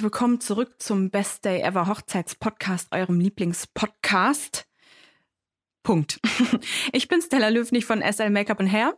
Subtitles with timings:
[0.00, 4.66] herzlich willkommen zurück zum Best Day Ever Hochzeitspodcast, eurem Lieblingspodcast.
[5.82, 6.18] Punkt.
[6.92, 8.96] Ich bin Stella Löwnig von SL Make-up Hair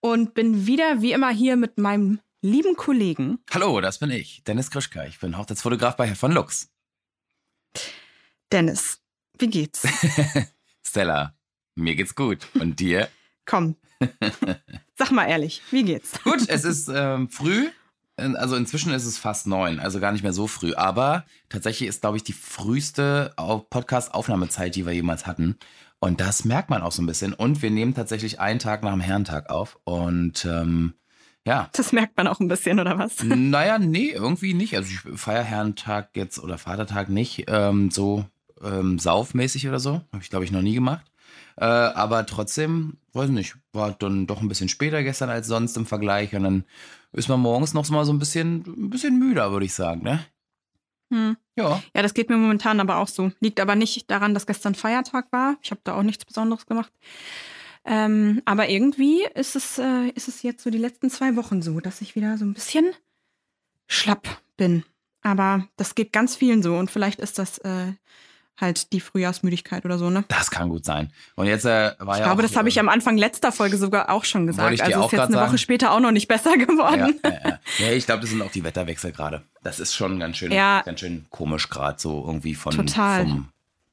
[0.00, 3.40] und bin wieder wie immer hier mit meinem lieben Kollegen.
[3.50, 5.04] Hallo, das bin ich, Dennis Krischka.
[5.04, 6.70] Ich bin Hochzeitsfotograf bei Herr von Lux.
[8.50, 9.02] Dennis,
[9.38, 9.86] wie geht's?
[10.82, 11.36] Stella,
[11.74, 12.46] mir geht's gut.
[12.54, 13.10] Und dir?
[13.44, 13.76] Komm,
[14.96, 16.22] sag mal ehrlich, wie geht's?
[16.22, 17.68] Gut, es ist ähm, früh.
[18.18, 20.74] Also inzwischen ist es fast neun, also gar nicht mehr so früh.
[20.74, 25.56] Aber tatsächlich ist, glaube ich, die früheste Podcast-Aufnahmezeit, die wir jemals hatten.
[26.00, 27.32] Und das merkt man auch so ein bisschen.
[27.32, 29.78] Und wir nehmen tatsächlich einen Tag nach dem Herrentag auf.
[29.84, 30.94] Und ähm,
[31.44, 31.70] ja.
[31.72, 33.16] Das merkt man auch ein bisschen, oder was?
[33.24, 34.76] Naja, nee, irgendwie nicht.
[34.76, 38.24] Also ich feiere Herrentag jetzt oder Vatertag nicht ähm, so
[38.62, 40.02] ähm, saufmäßig oder so.
[40.12, 41.04] Habe ich, glaube ich, noch nie gemacht.
[41.56, 45.86] Äh, aber trotzdem, weiß nicht, war dann doch ein bisschen später gestern als sonst im
[45.86, 46.34] Vergleich.
[46.34, 46.64] Und dann
[47.12, 50.24] ist man morgens noch mal so ein bisschen, ein bisschen müder, würde ich sagen, ne?
[51.10, 51.36] Hm.
[51.56, 51.82] Ja.
[51.94, 53.32] Ja, das geht mir momentan aber auch so.
[53.40, 55.56] Liegt aber nicht daran, dass gestern Feiertag war.
[55.62, 56.92] Ich habe da auch nichts Besonderes gemacht.
[57.84, 61.80] Ähm, aber irgendwie ist es, äh, ist es jetzt so die letzten zwei Wochen so,
[61.80, 62.92] dass ich wieder so ein bisschen
[63.86, 64.84] schlapp bin.
[65.22, 67.92] Aber das geht ganz vielen so und vielleicht ist das äh,
[68.60, 70.24] halt die Frühjahrsmüdigkeit oder so, ne?
[70.28, 71.12] Das kann gut sein.
[71.36, 72.16] Und jetzt äh, war ich ja.
[72.16, 74.72] Ich glaube, das habe ich am Anfang letzter Folge sogar auch schon gesagt.
[74.72, 75.58] ich dir also auch ist jetzt eine grad Woche sagen.
[75.58, 77.18] später auch noch nicht besser geworden.
[77.24, 77.92] Ja, ja, ja.
[77.92, 79.42] ich glaube, das sind auch die Wetterwechsel gerade.
[79.62, 83.26] Das ist schon ganz schön, ganz schön komisch gerade so irgendwie von Total.
[83.26, 83.48] vom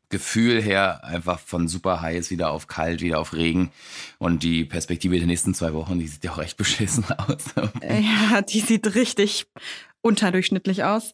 [0.09, 3.71] Gefühl her einfach von super heiß wieder auf kalt, wieder auf Regen
[4.19, 7.43] und die Perspektive der nächsten zwei Wochen, die sieht ja auch echt beschissen aus.
[7.81, 9.47] Ja, die sieht richtig
[10.01, 11.13] unterdurchschnittlich aus.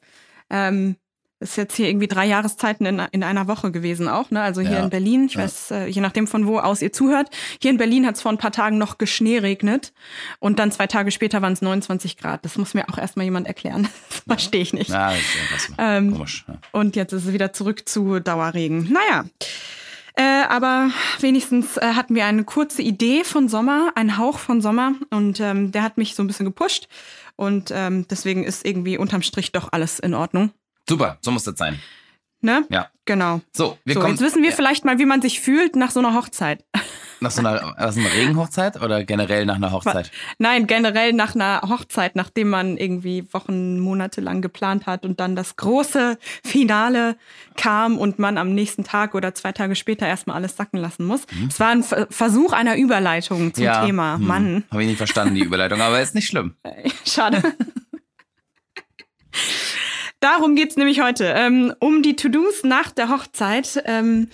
[0.49, 0.97] Ähm,
[1.41, 4.41] ist jetzt hier irgendwie drei Jahreszeiten in, in einer Woche gewesen auch, ne?
[4.41, 5.41] Also hier Ja, in Berlin, ich ja.
[5.43, 7.29] weiß, äh, je nachdem von wo aus ihr zuhört.
[7.61, 9.91] Hier in Berlin hat es vor ein paar Tagen noch geschneeregnet
[10.39, 12.45] und dann zwei Tage später waren es 29 Grad.
[12.45, 13.87] Das muss mir auch erstmal jemand erklären.
[14.27, 14.89] Das verstehe ich nicht.
[14.89, 15.13] Ja,
[15.77, 16.45] Ähm, komisch.
[16.47, 16.55] Ja.
[16.71, 18.91] Und jetzt ist es wieder zurück zu Dauerregen.
[18.91, 19.25] Naja.
[20.15, 24.93] Äh, aber wenigstens äh, hatten wir eine kurze Idee von Sommer, einen Hauch von Sommer.
[25.09, 26.87] Und ähm, der hat mich so ein bisschen gepusht.
[27.35, 30.51] Und ähm, deswegen ist irgendwie unterm Strich doch alles in Ordnung.
[30.91, 31.79] Super, so muss das sein.
[32.41, 32.65] Ne?
[32.69, 32.89] Ja.
[33.05, 33.39] Genau.
[33.55, 35.89] So, wir so, kommen jetzt wissen wir ja, vielleicht mal, wie man sich fühlt nach
[35.91, 36.65] so einer Hochzeit.
[37.21, 40.11] nach so einer, aus einer Regenhochzeit oder generell nach einer Hochzeit?
[40.37, 45.37] Nein, generell nach einer Hochzeit, nachdem man irgendwie Wochen, Monate lang geplant hat und dann
[45.37, 47.15] das große Finale
[47.55, 51.21] kam und man am nächsten Tag oder zwei Tage später erstmal alles sacken lassen muss.
[51.47, 54.15] Es war ein Ver- Versuch einer Überleitung zum Thema.
[54.15, 56.55] hm, Mann, Habe ich nicht verstanden, die Überleitung, aber ist nicht schlimm.
[57.05, 57.41] schade.
[60.21, 61.33] Darum geht's nämlich heute.
[61.35, 63.83] Ähm, um die To-Dos nach der Hochzeit.
[63.85, 64.29] Ähm,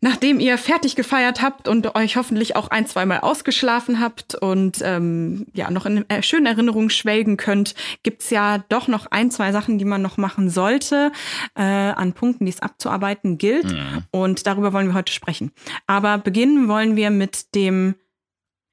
[0.00, 5.46] nachdem ihr fertig gefeiert habt und euch hoffentlich auch ein, zweimal ausgeschlafen habt und ähm,
[5.54, 9.78] ja noch in äh, schönen Erinnerungen schwelgen könnt, gibt's ja doch noch ein, zwei Sachen,
[9.78, 11.12] die man noch machen sollte,
[11.54, 13.70] äh, an Punkten, die es abzuarbeiten gilt.
[13.70, 14.04] Mhm.
[14.10, 15.52] Und darüber wollen wir heute sprechen.
[15.86, 17.94] Aber beginnen wollen wir mit dem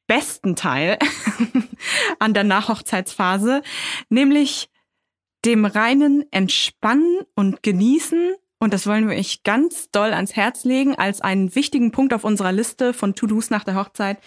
[0.07, 0.97] besten Teil
[2.19, 3.61] an der Nachhochzeitsphase,
[4.09, 4.68] nämlich
[5.45, 8.33] dem reinen Entspannen und Genießen.
[8.59, 12.25] Und das wollen wir euch ganz doll ans Herz legen als einen wichtigen Punkt auf
[12.25, 14.17] unserer Liste von To-Dos nach der Hochzeit,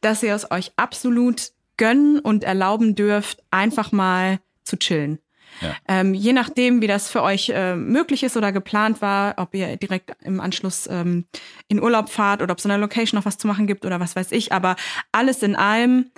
[0.00, 5.20] dass ihr es euch absolut gönnen und erlauben dürft, einfach mal zu chillen.
[5.60, 5.74] Ja.
[5.88, 9.76] Ähm, je nachdem, wie das für euch äh, möglich ist oder geplant war, ob ihr
[9.76, 11.26] direkt im Anschluss ähm,
[11.68, 14.00] in Urlaub fahrt oder ob es in der Location noch was zu machen gibt oder
[14.00, 14.52] was weiß ich.
[14.52, 14.76] Aber
[15.12, 16.10] alles in allem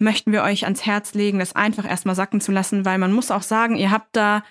[0.00, 3.30] möchten wir euch ans Herz legen, das einfach erstmal sacken zu lassen, weil man muss
[3.30, 4.42] auch sagen, ihr habt da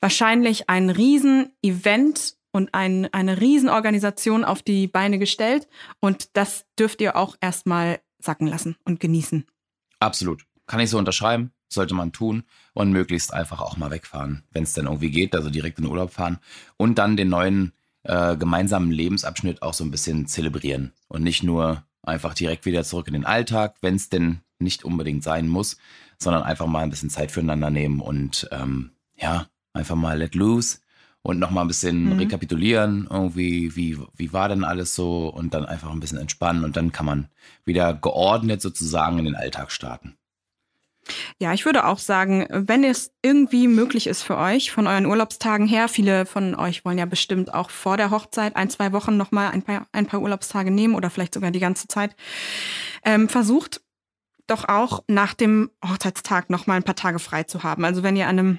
[0.00, 5.66] wahrscheinlich ein Riesen-Event und ein, eine Riesenorganisation auf die Beine gestellt
[6.00, 9.46] und das dürft ihr auch erstmal sacken lassen und genießen.
[9.98, 10.44] Absolut.
[10.66, 11.52] Kann ich so unterschreiben.
[11.68, 12.44] Sollte man tun
[12.74, 15.90] und möglichst einfach auch mal wegfahren, wenn es denn irgendwie geht, also direkt in den
[15.90, 16.38] Urlaub fahren
[16.76, 17.72] und dann den neuen
[18.04, 23.08] äh, gemeinsamen Lebensabschnitt auch so ein bisschen zelebrieren und nicht nur einfach direkt wieder zurück
[23.08, 25.76] in den Alltag, wenn es denn nicht unbedingt sein muss,
[26.18, 30.78] sondern einfach mal ein bisschen Zeit füreinander nehmen und ähm, ja, einfach mal let loose
[31.22, 32.18] und nochmal ein bisschen Mhm.
[32.18, 36.76] rekapitulieren, irgendwie, wie, wie war denn alles so und dann einfach ein bisschen entspannen und
[36.76, 37.28] dann kann man
[37.64, 40.16] wieder geordnet sozusagen in den Alltag starten.
[41.38, 45.66] Ja, ich würde auch sagen, wenn es irgendwie möglich ist für euch, von euren Urlaubstagen
[45.66, 49.50] her, viele von euch wollen ja bestimmt auch vor der Hochzeit ein, zwei Wochen nochmal
[49.50, 52.16] ein paar, ein paar Urlaubstage nehmen oder vielleicht sogar die ganze Zeit,
[53.04, 53.82] ähm, versucht
[54.46, 57.84] doch auch nach dem Hochzeitstag nochmal ein paar Tage frei zu haben.
[57.84, 58.58] Also wenn ihr an einem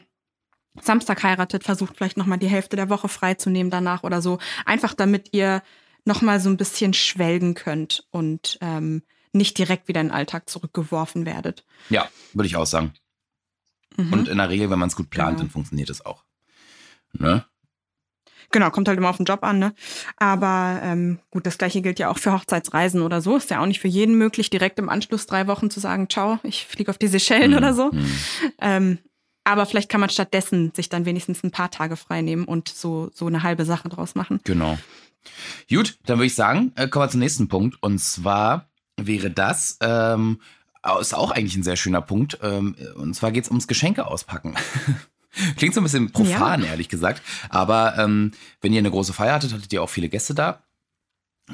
[0.81, 4.39] Samstag heiratet, versucht vielleicht nochmal die Hälfte der Woche freizunehmen danach oder so.
[4.65, 5.61] Einfach damit ihr
[6.05, 11.25] nochmal so ein bisschen schwelgen könnt und ähm, nicht direkt wieder in den Alltag zurückgeworfen
[11.25, 11.65] werdet.
[11.89, 12.93] Ja, würde ich auch sagen.
[13.97, 14.13] Mhm.
[14.13, 15.43] Und in der Regel, wenn man es gut plant, genau.
[15.43, 16.23] dann funktioniert es auch.
[17.13, 17.45] Ne?
[18.55, 19.75] Genau, kommt halt immer auf den Job an, ne?
[20.15, 23.35] Aber ähm, gut, das gleiche gilt ja auch für Hochzeitsreisen oder so.
[23.35, 26.39] Ist ja auch nicht für jeden möglich, direkt im Anschluss drei Wochen zu sagen, ciao,
[26.41, 27.57] ich fliege auf die Seychellen mhm.
[27.57, 27.91] oder so.
[27.91, 28.15] Mhm.
[28.61, 28.97] Ähm,
[29.43, 33.09] aber vielleicht kann man stattdessen sich dann wenigstens ein paar Tage frei nehmen und so,
[33.13, 34.39] so eine halbe Sache draus machen.
[34.45, 34.77] Genau.
[35.69, 37.75] Gut, dann würde ich sagen, äh, kommen wir zum nächsten Punkt.
[37.83, 40.39] Und zwar wäre das, ähm,
[41.01, 42.39] ist auch eigentlich ein sehr schöner Punkt.
[42.41, 44.55] Ähm, und zwar geht es ums Geschenke auspacken.
[45.57, 46.69] Klingt so ein bisschen profan, ja.
[46.69, 47.21] ehrlich gesagt.
[47.49, 50.61] Aber ähm, wenn ihr eine große Feier hattet, hattet ihr auch viele Gäste da.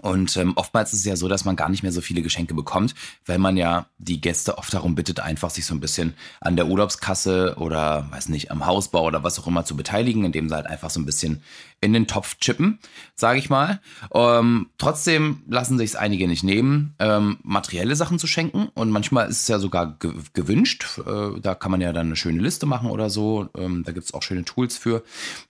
[0.01, 2.53] Und ähm, oftmals ist es ja so, dass man gar nicht mehr so viele Geschenke
[2.53, 2.95] bekommt,
[3.25, 6.67] weil man ja die Gäste oft darum bittet, einfach sich so ein bisschen an der
[6.67, 10.65] Urlaubskasse oder, weiß nicht, am Hausbau oder was auch immer zu beteiligen, indem sie halt
[10.65, 11.43] einfach so ein bisschen
[11.81, 12.79] in den Topf chippen,
[13.15, 13.81] sage ich mal.
[14.13, 18.69] Ähm, trotzdem lassen sich es einige nicht nehmen, ähm, materielle Sachen zu schenken.
[18.75, 20.99] Und manchmal ist es ja sogar ge gewünscht.
[20.99, 23.49] Äh, da kann man ja dann eine schöne Liste machen oder so.
[23.57, 25.03] Ähm, da gibt es auch schöne Tools für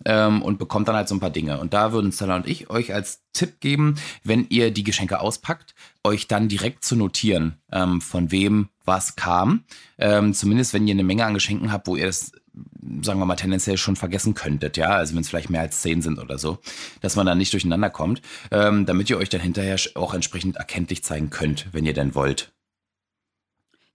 [0.05, 1.59] ähm, und bekommt dann halt so ein paar Dinge.
[1.59, 5.75] Und da würden Stella und ich euch als Tipp geben, wenn ihr die Geschenke auspackt,
[6.03, 9.63] euch dann direkt zu notieren, ähm, von wem was kam.
[9.97, 12.31] Ähm, zumindest wenn ihr eine Menge an Geschenken habt, wo ihr das
[13.03, 16.01] sagen wir mal, tendenziell schon vergessen könntet, ja, also wenn es vielleicht mehr als zehn
[16.01, 16.59] sind oder so,
[17.01, 18.21] dass man dann nicht durcheinander kommt,
[18.51, 22.51] ähm, damit ihr euch dann hinterher auch entsprechend erkenntlich zeigen könnt, wenn ihr denn wollt.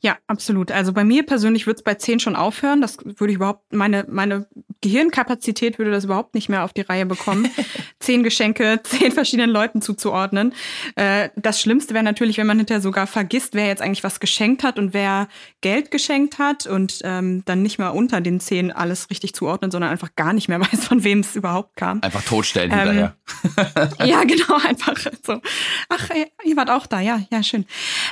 [0.00, 0.70] Ja, absolut.
[0.70, 2.82] Also bei mir persönlich wird es bei zehn schon aufhören.
[2.82, 4.46] Das würde ich überhaupt, meine, meine
[4.82, 7.48] Gehirnkapazität würde das überhaupt nicht mehr auf die Reihe bekommen.
[7.98, 10.52] zehn Geschenke, zehn verschiedenen Leuten zuzuordnen.
[10.96, 14.62] Äh, das Schlimmste wäre natürlich, wenn man hinterher sogar vergisst, wer jetzt eigentlich was geschenkt
[14.64, 15.28] hat und wer
[15.62, 19.90] Geld geschenkt hat und ähm, dann nicht mal unter den zehn alles richtig zuordnen, sondern
[19.90, 22.02] einfach gar nicht mehr weiß, von wem es überhaupt kam.
[22.02, 23.16] Einfach totstellen ähm, hinterher.
[24.04, 25.40] ja, genau, einfach so.
[25.88, 26.10] Ach,
[26.44, 27.64] ihr wart auch da, ja, ja, schön.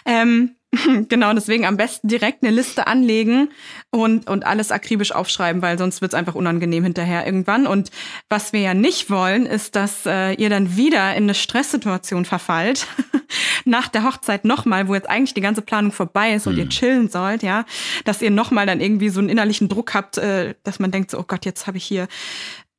[0.06, 0.56] Ähm,
[1.08, 3.50] Genau, deswegen am besten direkt eine Liste anlegen
[3.90, 7.66] und, und alles akribisch aufschreiben, weil sonst wird's einfach unangenehm hinterher irgendwann.
[7.66, 7.90] Und
[8.28, 12.86] was wir ja nicht wollen, ist, dass äh, ihr dann wieder in eine Stresssituation verfallt,
[13.64, 16.60] nach der Hochzeit nochmal, wo jetzt eigentlich die ganze Planung vorbei ist und hm.
[16.60, 17.64] ihr chillen sollt, ja,
[18.04, 21.18] dass ihr nochmal dann irgendwie so einen innerlichen Druck habt, äh, dass man denkt, so,
[21.18, 22.08] oh Gott, jetzt habe ich hier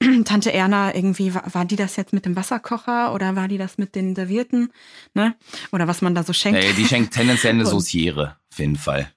[0.26, 3.78] Tante Erna irgendwie, war, war die das jetzt mit dem Wasserkocher oder war die das
[3.78, 4.72] mit den Servierten?
[5.14, 5.36] Ne?
[5.72, 6.60] Oder was man da so schenkt.
[6.60, 9.12] Nee, die schenkt tendenziell eine Sauciere, auf jeden Fall.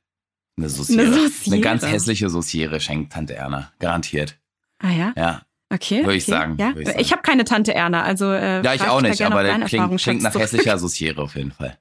[0.57, 1.03] Eine Sauciere.
[1.03, 1.55] Eine, Sauciere.
[1.55, 4.39] eine ganz hässliche Sauciere schenkt Tante Erna, garantiert.
[4.79, 5.13] Ah ja?
[5.17, 5.43] Ja.
[5.71, 6.03] Okay.
[6.03, 6.57] Würde ich sagen.
[6.59, 6.73] Ja?
[6.77, 7.01] ich, sagen.
[7.01, 10.23] ich habe keine Tante Erna, also äh, Ja, ich auch nicht, aber der klingt, klingt
[10.23, 11.79] nach hässlicher Sauciere auf jeden Fall.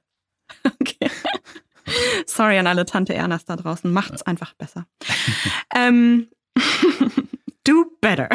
[0.64, 1.10] Okay.
[2.26, 3.90] Sorry an alle Tante Ernas da draußen.
[3.90, 4.86] Macht's einfach besser.
[5.74, 6.28] ähm,
[7.64, 8.28] do better.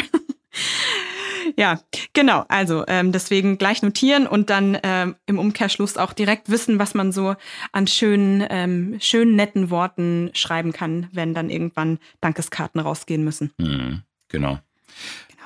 [1.58, 1.80] Ja,
[2.14, 2.46] genau.
[2.48, 7.12] Also ähm, deswegen gleich notieren und dann ähm, im Umkehrschluss auch direkt wissen, was man
[7.12, 7.36] so
[7.72, 13.52] an schönen, ähm, schönen, netten Worten schreiben kann, wenn dann irgendwann Dankeskarten rausgehen müssen.
[13.58, 14.50] Mhm, genau.
[14.50, 14.60] genau.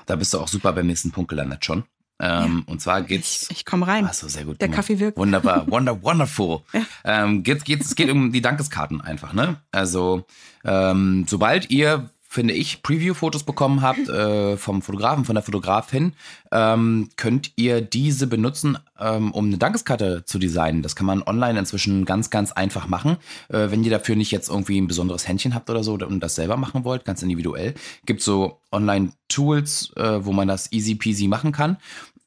[0.06, 1.84] Da bist du auch super beim nächsten Punkt gelandet schon.
[2.20, 2.72] Ähm, ja.
[2.72, 3.48] Und zwar geht's.
[3.52, 4.06] Ich, ich komme rein.
[4.06, 4.60] Achso, sehr gut.
[4.60, 5.18] Der Kaffee wirkt.
[5.18, 6.62] Wunderbar, wonder, wonderful.
[6.74, 6.82] ja.
[7.04, 9.58] ähm, geht's, geht's, es geht um die Dankeskarten einfach, ne?
[9.72, 10.26] Also,
[10.64, 16.14] ähm, sobald ihr finde ich, Preview-Fotos bekommen habt äh, vom Fotografen, von der Fotografin,
[16.52, 20.82] ähm, könnt ihr diese benutzen, ähm, um eine Dankeskarte zu designen.
[20.82, 23.18] Das kann man online inzwischen ganz, ganz einfach machen.
[23.48, 26.36] Äh, wenn ihr dafür nicht jetzt irgendwie ein besonderes Händchen habt oder so und das
[26.36, 27.74] selber machen wollt, ganz individuell,
[28.06, 31.78] gibt so Online-Tools, äh, wo man das easy peasy machen kann.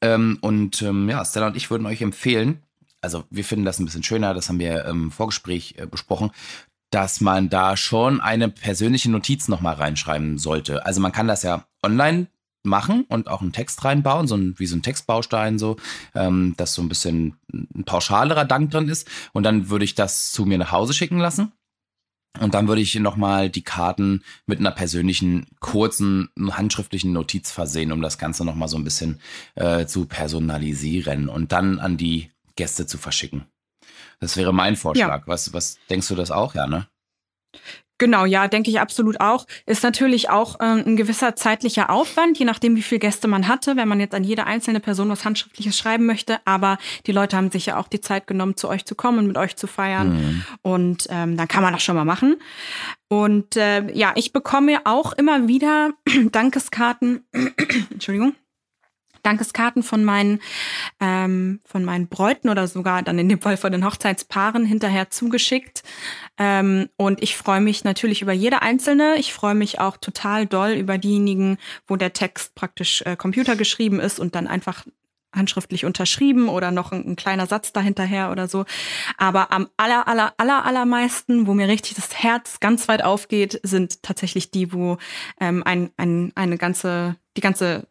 [0.01, 2.63] Ähm, und ähm, ja, Stella und ich würden euch empfehlen,
[3.01, 6.31] also wir finden das ein bisschen schöner, das haben wir im Vorgespräch äh, besprochen,
[6.91, 10.85] dass man da schon eine persönliche Notiz nochmal reinschreiben sollte.
[10.85, 12.27] Also man kann das ja online
[12.63, 15.77] machen und auch einen Text reinbauen, so ein, wie so ein Textbaustein, so,
[16.13, 19.09] ähm, dass so ein bisschen ein pauschalerer Dank drin ist.
[19.33, 21.53] Und dann würde ich das zu mir nach Hause schicken lassen.
[22.39, 28.01] Und dann würde ich nochmal die Karten mit einer persönlichen, kurzen, handschriftlichen Notiz versehen, um
[28.01, 29.19] das Ganze nochmal so ein bisschen
[29.55, 33.45] äh, zu personalisieren und dann an die Gäste zu verschicken.
[34.21, 35.21] Das wäre mein Vorschlag.
[35.21, 35.27] Ja.
[35.27, 36.87] Was, was denkst du das auch, ja, ne?
[37.97, 39.45] Genau, ja, denke ich absolut auch.
[39.67, 43.75] Ist natürlich auch ähm, ein gewisser zeitlicher Aufwand, je nachdem, wie viele Gäste man hatte,
[43.75, 46.39] wenn man jetzt an jede einzelne Person was Handschriftliches schreiben möchte.
[46.45, 49.27] Aber die Leute haben sich ja auch die Zeit genommen, zu euch zu kommen und
[49.27, 50.13] mit euch zu feiern.
[50.13, 50.43] Mhm.
[50.63, 52.37] Und ähm, dann kann man das schon mal machen.
[53.07, 55.91] Und äh, ja, ich bekomme auch immer wieder
[56.31, 57.23] Dankeskarten.
[57.91, 58.33] Entschuldigung.
[59.23, 60.39] Dankeskarten von meinen,
[60.99, 65.83] ähm, von meinen Bräuten oder sogar dann in dem Fall von den Hochzeitspaaren hinterher zugeschickt.
[66.37, 69.15] Ähm, und ich freue mich natürlich über jede einzelne.
[69.17, 74.19] Ich freue mich auch total doll über diejenigen, wo der Text praktisch äh, computergeschrieben ist
[74.19, 74.85] und dann einfach
[75.33, 78.65] handschriftlich unterschrieben oder noch ein, ein, kleiner Satz dahinterher oder so.
[79.17, 84.03] Aber am aller, aller, aller, allermeisten, wo mir richtig das Herz ganz weit aufgeht, sind
[84.03, 84.97] tatsächlich die, wo
[85.39, 87.87] ähm, ein, ein, eine ganze, die ganze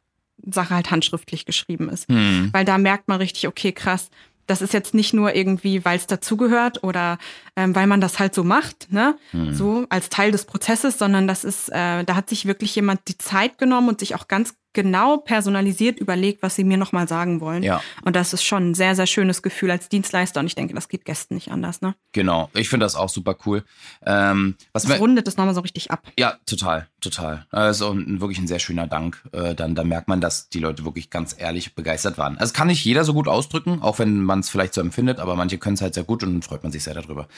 [0.50, 2.08] Sache halt handschriftlich geschrieben ist.
[2.08, 2.50] Hm.
[2.52, 4.10] Weil da merkt man richtig, okay, krass,
[4.50, 7.18] das ist jetzt nicht nur irgendwie, weil es dazugehört oder
[7.54, 9.54] ähm, weil man das halt so macht, ne, hm.
[9.54, 13.16] so als Teil des Prozesses, sondern das ist, äh, da hat sich wirklich jemand die
[13.16, 17.62] Zeit genommen und sich auch ganz genau personalisiert überlegt, was sie mir nochmal sagen wollen.
[17.62, 17.82] Ja.
[18.02, 20.88] Und das ist schon ein sehr, sehr schönes Gefühl als Dienstleister und ich denke, das
[20.88, 21.94] geht Gästen nicht anders, ne?
[22.12, 23.64] Genau, ich finde das auch super cool.
[24.06, 26.02] Ähm, was das rundet das nochmal so richtig ab.
[26.18, 27.46] Ja, total, total.
[27.50, 29.22] Also wirklich ein sehr schöner Dank.
[29.32, 32.38] Äh, dann, da merkt man, dass die Leute wirklich ganz ehrlich begeistert waren.
[32.38, 35.34] Also kann nicht jeder so gut ausdrücken, auch wenn man es vielleicht so empfindet, aber
[35.36, 37.28] manche können es halt sehr gut und dann freut man sich sehr darüber.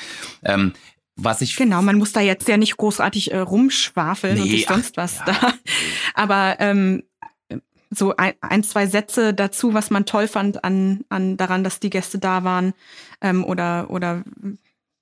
[0.44, 0.72] Ähm,
[1.16, 4.66] was ich genau, man muss da jetzt ja nicht großartig äh, rumschwafeln nee, und sich
[4.66, 5.24] sonst was ja.
[5.26, 5.54] da.
[6.14, 7.02] Aber ähm,
[7.94, 11.90] so ein, ein, zwei Sätze dazu, was man toll fand an, an daran, dass die
[11.90, 12.75] Gäste da waren
[13.20, 14.25] ähm, oder oder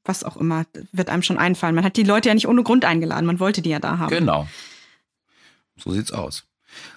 [0.05, 1.75] was auch immer, wird einem schon einfallen.
[1.75, 4.11] Man hat die Leute ja nicht ohne Grund eingeladen, man wollte die ja da haben.
[4.11, 4.49] Genau.
[5.77, 6.45] So sieht's aus.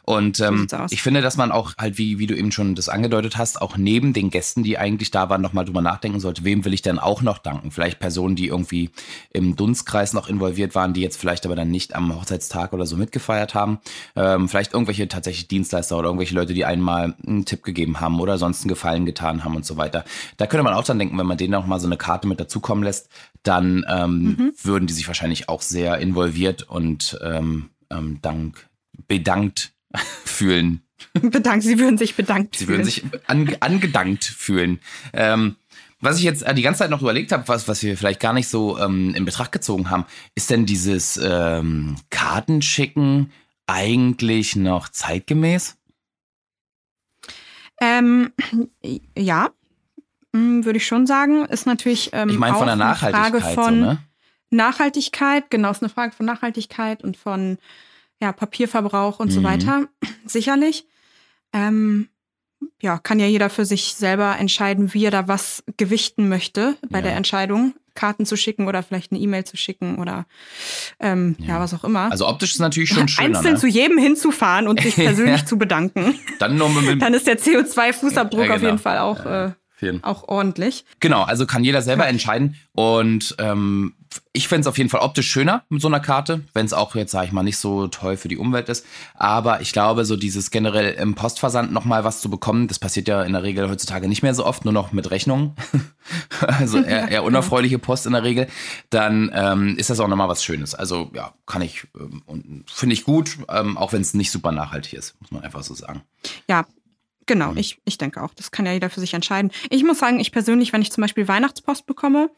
[0.06, 3.38] Und ähm, ich finde, dass man auch halt, wie, wie du eben schon das angedeutet
[3.38, 6.74] hast, auch neben den Gästen, die eigentlich da waren, nochmal drüber nachdenken sollte, wem will
[6.74, 7.72] ich denn auch noch danken?
[7.72, 8.90] Vielleicht Personen, die irgendwie
[9.32, 12.98] im Dunstkreis noch involviert waren, die jetzt vielleicht aber dann nicht am Hochzeitstag oder so
[12.98, 13.80] mitgefeiert haben.
[14.18, 18.38] Ähm, vielleicht irgendwelche tatsächlich Dienstleister oder irgendwelche Leute, die einmal einen Tipp gegeben haben oder
[18.38, 20.04] sonst einen Gefallen getan haben und so weiter.
[20.36, 22.42] Da könnte man auch dann denken, wenn man denen noch mal so eine Karte mit
[22.42, 23.08] dazukommen lässt,
[23.44, 24.52] dann ähm, mhm.
[24.62, 28.68] würden die sich wahrscheinlich auch sehr involviert und ähm, ähm, dank
[29.08, 29.73] bedankt
[30.26, 30.82] fühlen.
[31.14, 32.86] Bedankt, sie würden sich bedankt sie fühlen.
[32.86, 34.80] Sie würden sich an, angedankt fühlen.
[35.14, 35.58] Ähm,
[36.04, 38.50] was ich jetzt die ganze Zeit noch überlegt habe, was, was wir vielleicht gar nicht
[38.50, 43.32] so ähm, in Betracht gezogen haben, ist denn dieses ähm, Kartenschicken
[43.68, 45.78] eigentlich noch zeitgemäß?
[47.80, 48.34] Ähm,
[49.18, 49.52] ja,
[50.36, 51.46] hm, würde ich schon sagen.
[51.46, 54.04] Ist natürlich ähm, ich meine von der Nachhaltigkeit, eine Frage von so, ne?
[54.50, 57.58] Nachhaltigkeit, genau, ist eine Frage von Nachhaltigkeit und von
[58.24, 59.34] ja, Papierverbrauch und mhm.
[59.34, 59.88] so weiter.
[60.26, 60.88] Sicherlich.
[61.52, 62.08] Ähm,
[62.82, 67.00] ja, kann ja jeder für sich selber entscheiden, wie er da was gewichten möchte bei
[67.00, 67.04] ja.
[67.04, 70.26] der Entscheidung, Karten zu schicken oder vielleicht eine E-Mail zu schicken oder
[71.02, 71.48] ähm, ja.
[71.50, 71.60] ja.
[71.60, 72.10] was auch immer.
[72.12, 73.38] Also optisch ist natürlich schon schöner.
[73.38, 73.60] Einzeln ne?
[73.60, 75.46] zu jedem hinzufahren und sich persönlich ja.
[75.46, 76.16] zu bedanken.
[76.40, 78.56] Dann, nur mit, Dann ist der CO2-Fußabdruck genau.
[78.56, 79.52] auf jeden Fall auch, äh,
[80.04, 80.86] auch ordentlich.
[81.00, 82.56] Genau, also kann jeder selber entscheiden.
[82.74, 83.94] Und ähm,
[84.32, 86.96] ich fände es auf jeden Fall optisch schöner mit so einer Karte, wenn es auch
[86.96, 88.86] jetzt, sage ich mal, nicht so toll für die Umwelt ist.
[89.16, 93.24] Aber ich glaube, so dieses generell im Postversand nochmal was zu bekommen, das passiert ja
[93.24, 95.54] in der Regel heutzutage nicht mehr so oft, nur noch mit Rechnungen.
[96.40, 98.48] also eher, eher unerfreuliche Post in der Regel.
[98.90, 100.76] Dann ähm, ist das auch nochmal was Schönes.
[100.76, 104.52] Also ja, kann ich ähm, und finde ich gut, ähm, auch wenn es nicht super
[104.52, 106.02] nachhaltig ist, muss man einfach so sagen.
[106.48, 106.66] Ja,
[107.26, 107.58] Genau, mhm.
[107.58, 108.34] ich, ich denke auch.
[108.34, 109.52] Das kann ja jeder für sich entscheiden.
[109.70, 112.30] Ich muss sagen, ich persönlich, wenn ich zum Beispiel Weihnachtspost bekomme,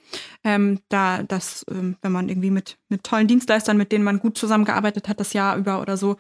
[0.44, 4.38] ähm, da das, ähm, wenn man irgendwie mit, mit tollen Dienstleistern, mit denen man gut
[4.38, 6.18] zusammengearbeitet hat, das Jahr über oder so,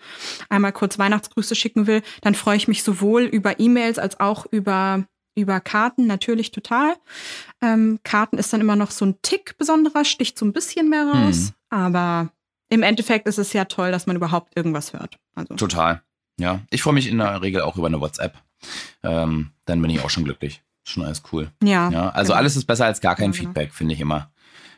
[0.49, 5.05] einmal kurz Weihnachtsgrüße schicken will, dann freue ich mich sowohl über E-Mails als auch über
[5.37, 6.95] über Karten natürlich total.
[7.61, 11.07] Ähm, Karten ist dann immer noch so ein Tick besonderer, sticht so ein bisschen mehr
[11.07, 11.49] raus.
[11.49, 11.77] Mhm.
[11.77, 12.29] Aber
[12.69, 15.19] im Endeffekt ist es ja toll, dass man überhaupt irgendwas hört.
[15.35, 15.55] Also.
[15.55, 16.01] Total.
[16.39, 18.37] Ja, ich freue mich in der Regel auch über eine WhatsApp
[19.03, 20.61] ähm, dann bin ich auch schon glücklich.
[20.83, 21.51] Schon alles cool.
[21.63, 21.89] Ja.
[21.89, 22.39] ja also genau.
[22.39, 23.43] alles ist besser als gar kein genau.
[23.43, 24.31] Feedback, finde ich immer.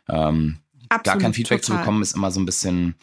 [0.08, 0.60] Ähm,
[0.90, 1.78] Absolut, gar kein Feedback total.
[1.78, 2.96] zu bekommen ist immer so ein bisschen,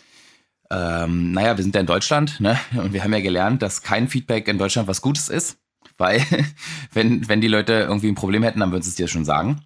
[0.70, 2.58] ähm, naja, wir sind ja in Deutschland, ne?
[2.72, 5.58] Und wir haben ja gelernt, dass kein Feedback in Deutschland was Gutes ist.
[5.98, 6.24] Weil,
[6.92, 9.60] wenn, wenn die Leute irgendwie ein Problem hätten, dann würden sie es dir schon sagen.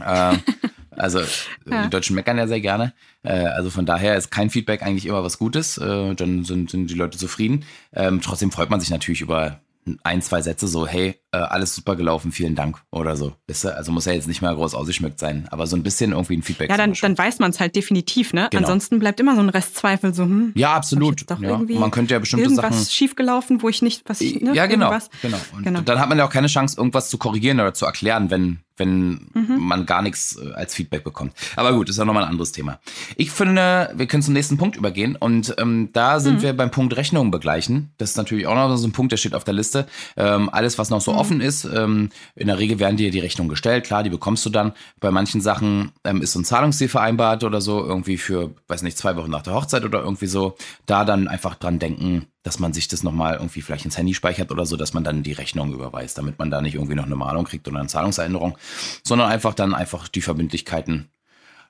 [0.00, 0.36] Äh,
[0.90, 1.20] also
[1.66, 1.84] ja.
[1.84, 2.92] die Deutschen meckern ja sehr gerne.
[3.22, 5.78] Äh, also von daher ist kein Feedback eigentlich immer was Gutes.
[5.78, 7.64] Äh, dann sind, sind die Leute zufrieden.
[7.92, 9.60] Ähm, trotzdem freut man sich natürlich über
[10.02, 13.34] ein, zwei Sätze so, hey, äh, alles super gelaufen, vielen Dank oder so.
[13.48, 13.76] Weißt du?
[13.76, 16.42] Also muss ja jetzt nicht mal groß ausgeschmückt sein, aber so ein bisschen irgendwie ein
[16.42, 16.70] Feedback.
[16.70, 18.48] Ja, dann, dann weiß man es halt definitiv, ne?
[18.50, 18.62] Genau.
[18.62, 20.52] Ansonsten bleibt immer so ein Restzweifel so, hm.
[20.54, 21.30] Ja, absolut.
[21.30, 21.50] Doch ja.
[21.50, 22.90] irgendwie man könnte ja bestimmte irgendwas Sachen.
[22.90, 24.54] schiefgelaufen, wo ich nicht, was ich, ne?
[24.54, 24.96] Ja, genau.
[25.20, 25.38] Genau.
[25.54, 25.80] Und genau.
[25.80, 29.28] dann hat man ja auch keine Chance, irgendwas zu korrigieren oder zu erklären, wenn, wenn
[29.34, 29.58] mhm.
[29.58, 31.32] man gar nichts äh, als Feedback bekommt.
[31.56, 32.80] Aber gut, ist ja nochmal ein anderes Thema.
[33.16, 36.42] Ich finde, wir können zum nächsten Punkt übergehen und ähm, da sind mhm.
[36.42, 37.90] wir beim Punkt Rechnungen begleichen.
[37.98, 39.86] Das ist natürlich auch noch so ein Punkt, der steht auf der Liste.
[40.16, 41.18] Ähm, alles, was noch so mhm.
[41.18, 44.50] offen ist, ähm, in der Regel werden dir die Rechnungen gestellt, klar, die bekommst du
[44.50, 44.72] dann.
[45.00, 48.98] Bei manchen Sachen ähm, ist so ein Zahlungsziel vereinbart oder so, irgendwie für, weiß nicht,
[48.98, 50.56] zwei Wochen nach der Hochzeit oder irgendwie so.
[50.86, 54.52] Da dann einfach dran denken, dass man sich das nochmal irgendwie vielleicht ins Handy speichert
[54.52, 57.16] oder so, dass man dann die Rechnung überweist, damit man da nicht irgendwie noch eine
[57.16, 58.56] Mahnung kriegt oder eine Zahlungserinnerung,
[59.02, 61.08] sondern einfach dann einfach die Verbindlichkeiten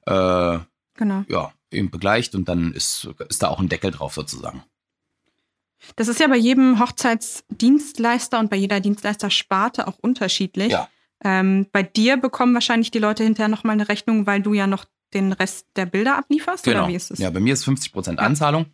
[0.07, 0.59] äh,
[0.95, 1.25] genau.
[1.29, 4.65] ja, eben begleicht und dann ist, ist da auch ein Deckel drauf sozusagen.
[5.95, 10.73] Das ist ja bei jedem Hochzeitsdienstleister und bei jeder Dienstleistersparte auch unterschiedlich.
[10.73, 10.89] Ja.
[11.23, 14.87] Ähm, bei dir bekommen wahrscheinlich die Leute hinterher nochmal eine Rechnung, weil du ja noch
[15.13, 16.65] den Rest der Bilder ablieferst?
[16.65, 16.81] Genau.
[16.81, 17.21] Oder wie ist es?
[17.21, 18.67] Ja, bei mir ist 50% Anzahlung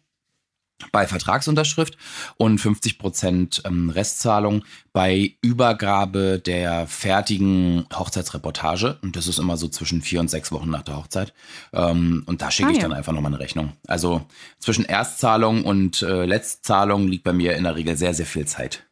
[0.92, 1.96] bei Vertragsunterschrift
[2.36, 8.98] und 50% ähm, Restzahlung bei Übergabe der fertigen Hochzeitsreportage.
[9.02, 11.32] Und das ist immer so zwischen vier und sechs Wochen nach der Hochzeit.
[11.72, 12.82] Ähm, und da schicke Ah, ich ja.
[12.82, 13.72] dann einfach nochmal eine Rechnung.
[13.86, 14.22] Also
[14.58, 18.84] zwischen Erstzahlung und äh, Letztzahlung liegt bei mir in der Regel sehr, sehr viel Zeit.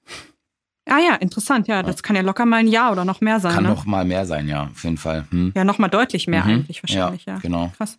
[0.91, 1.69] Ah ja, interessant.
[1.69, 3.53] Ja, das kann ja locker mal ein Jahr oder noch mehr sein.
[3.55, 3.71] Kann ne?
[3.71, 5.27] noch mal mehr sein, ja, auf jeden Fall.
[5.31, 5.53] Hm.
[5.55, 6.51] Ja, noch mal deutlich mehr Mhm.
[6.51, 7.27] eigentlich wahrscheinlich.
[7.27, 7.71] Ja, genau.
[7.77, 7.99] Krass.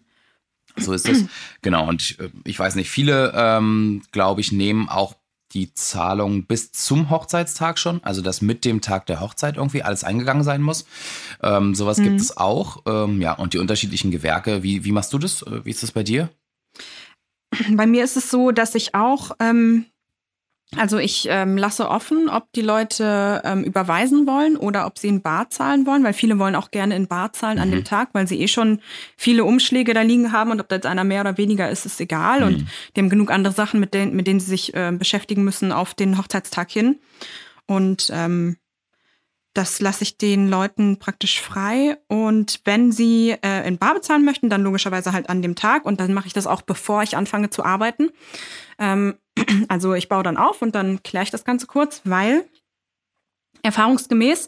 [0.81, 1.25] So ist es.
[1.61, 1.87] genau.
[1.87, 5.15] Und ich, äh, ich weiß nicht, viele, ähm, glaube ich, nehmen auch
[5.53, 10.03] die Zahlung bis zum Hochzeitstag schon, also dass mit dem Tag der Hochzeit irgendwie alles
[10.03, 10.85] eingegangen sein muss.
[11.41, 12.03] Ähm, sowas Mhm.
[12.03, 12.83] gibt es auch.
[12.85, 15.41] Ähm, ja, und die unterschiedlichen Gewerke, wie, wie machst du das?
[15.41, 16.29] Äh, Wie ist das bei dir?
[17.71, 19.85] Bei mir ist es so, dass ich auch, ähm,
[20.77, 25.21] also ich ähm, lasse offen, ob die Leute ähm, überweisen wollen oder ob sie in
[25.21, 27.73] Bar zahlen wollen, weil viele wollen auch gerne in Bar zahlen an Mhm.
[27.73, 28.79] dem Tag, weil sie eh schon
[29.17, 31.99] viele Umschläge da liegen haben und ob da jetzt einer mehr oder weniger ist, ist
[31.99, 32.41] egal.
[32.41, 32.45] Mhm.
[32.45, 35.71] Und die haben genug andere Sachen, mit denen, mit denen sie sich äh, beschäftigen müssen
[35.71, 36.99] auf den Hochzeitstag hin.
[37.65, 38.57] Und ähm,
[39.55, 41.97] das lasse ich den Leuten praktisch frei.
[42.07, 45.85] Und wenn sie äh, in Bar bezahlen möchten, dann logischerweise halt an dem Tag.
[45.85, 48.11] Und dann mache ich das auch, bevor ich anfange zu arbeiten.
[48.77, 49.15] Ähm,
[49.67, 52.45] also ich baue dann auf und dann kläre ich das Ganze kurz, weil
[53.61, 54.47] erfahrungsgemäß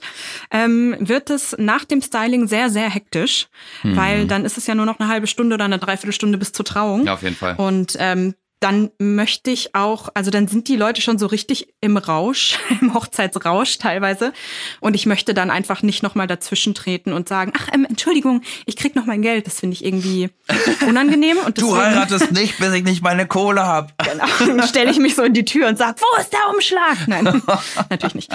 [0.52, 3.48] ähm, wird es nach dem Styling sehr, sehr hektisch,
[3.84, 3.96] Mhm.
[3.98, 6.64] weil dann ist es ja nur noch eine halbe Stunde oder eine Dreiviertelstunde bis zur
[6.66, 7.06] Trauung.
[7.06, 7.56] Ja, auf jeden Fall.
[7.58, 11.98] Und ähm, dann möchte ich auch, also dann sind die Leute schon so richtig im
[11.98, 14.34] Rausch, im Hochzeitsrausch teilweise.
[14.80, 18.76] Und ich möchte dann einfach nicht nochmal dazwischen treten und sagen, ach, ähm, Entschuldigung, ich
[18.76, 19.48] krieg noch mein Geld.
[19.48, 20.30] Das finde ich irgendwie
[20.88, 21.38] unangenehm.
[21.40, 23.94] Und Du heiratest nicht, bis ich nicht meine Kohle hab.
[24.12, 24.58] Genau.
[24.58, 27.08] Dann stelle ich mich so in die Tür und sage, wo ist der Umschlag?
[27.08, 27.42] Nein,
[27.90, 28.32] natürlich nicht.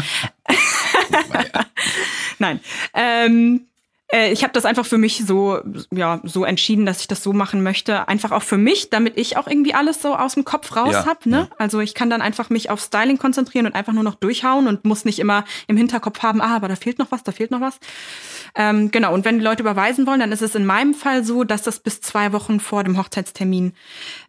[2.39, 2.61] Nein.
[2.95, 3.67] Ähm,
[4.12, 5.61] äh, ich habe das einfach für mich so,
[5.92, 8.07] ja, so entschieden, dass ich das so machen möchte.
[8.09, 11.07] Einfach auch für mich, damit ich auch irgendwie alles so aus dem Kopf raus Ja,
[11.07, 11.27] hab.
[11.27, 11.49] Ne?
[11.51, 11.57] ja.
[11.59, 14.85] Also ich kann dann einfach mich auf Styling konzentrieren und einfach nur noch durchhauen und
[14.85, 17.61] muss nicht immer im Hinterkopf haben, ah, aber da fehlt noch was, da fehlt noch
[17.61, 17.79] was.
[18.55, 21.45] Ähm, genau, und wenn die Leute überweisen wollen, dann ist es in meinem Fall so,
[21.45, 23.73] dass das bis zwei Wochen vor dem Hochzeitstermin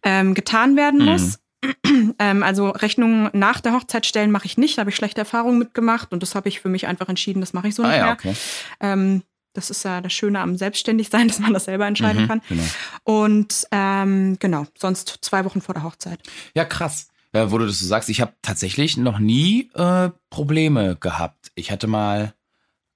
[0.04, 1.06] ähm, getan werden Mhm.
[1.06, 1.40] muss.
[2.20, 5.58] Ähm, also Rechnungen nach der Hochzeit stellen mache ich nicht, da habe ich schlechte Erfahrungen
[5.58, 7.98] mitgemacht und das habe ich für mich einfach entschieden, das mache ich so Ah nicht
[7.98, 8.14] ja, mehr.
[8.14, 8.34] okay.
[8.80, 9.24] Ähm,
[9.58, 12.42] das ist ja das Schöne am Selbstständigsein, dass man das selber entscheiden Mhm, kann.
[12.48, 12.64] genau.
[13.04, 16.20] Und ähm, genau, sonst zwei Wochen vor der Hochzeit.
[16.56, 17.08] Ja, krass.
[17.34, 21.52] Ja, wo du das so sagst, ich habe tatsächlich noch nie äh, Probleme gehabt.
[21.56, 22.34] Ich hatte mal,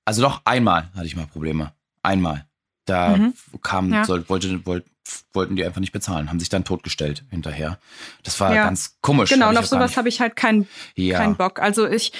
[0.06, 1.74] also doch einmal hatte ich mal Probleme.
[2.04, 2.46] Einmal.
[2.86, 3.34] Da Mhm.
[3.62, 4.06] kam, Ja.
[4.06, 4.86] soll, wollte, wollt,
[5.34, 7.78] wollten die einfach nicht bezahlen, haben sich dann totgestellt hinterher.
[8.24, 8.64] Das war Ja.
[8.66, 9.30] ganz komisch.
[9.30, 11.18] Genau, und auf sowas habe ich halt keinen ja.
[11.20, 11.60] keinen Bock.
[11.60, 12.14] Also ich,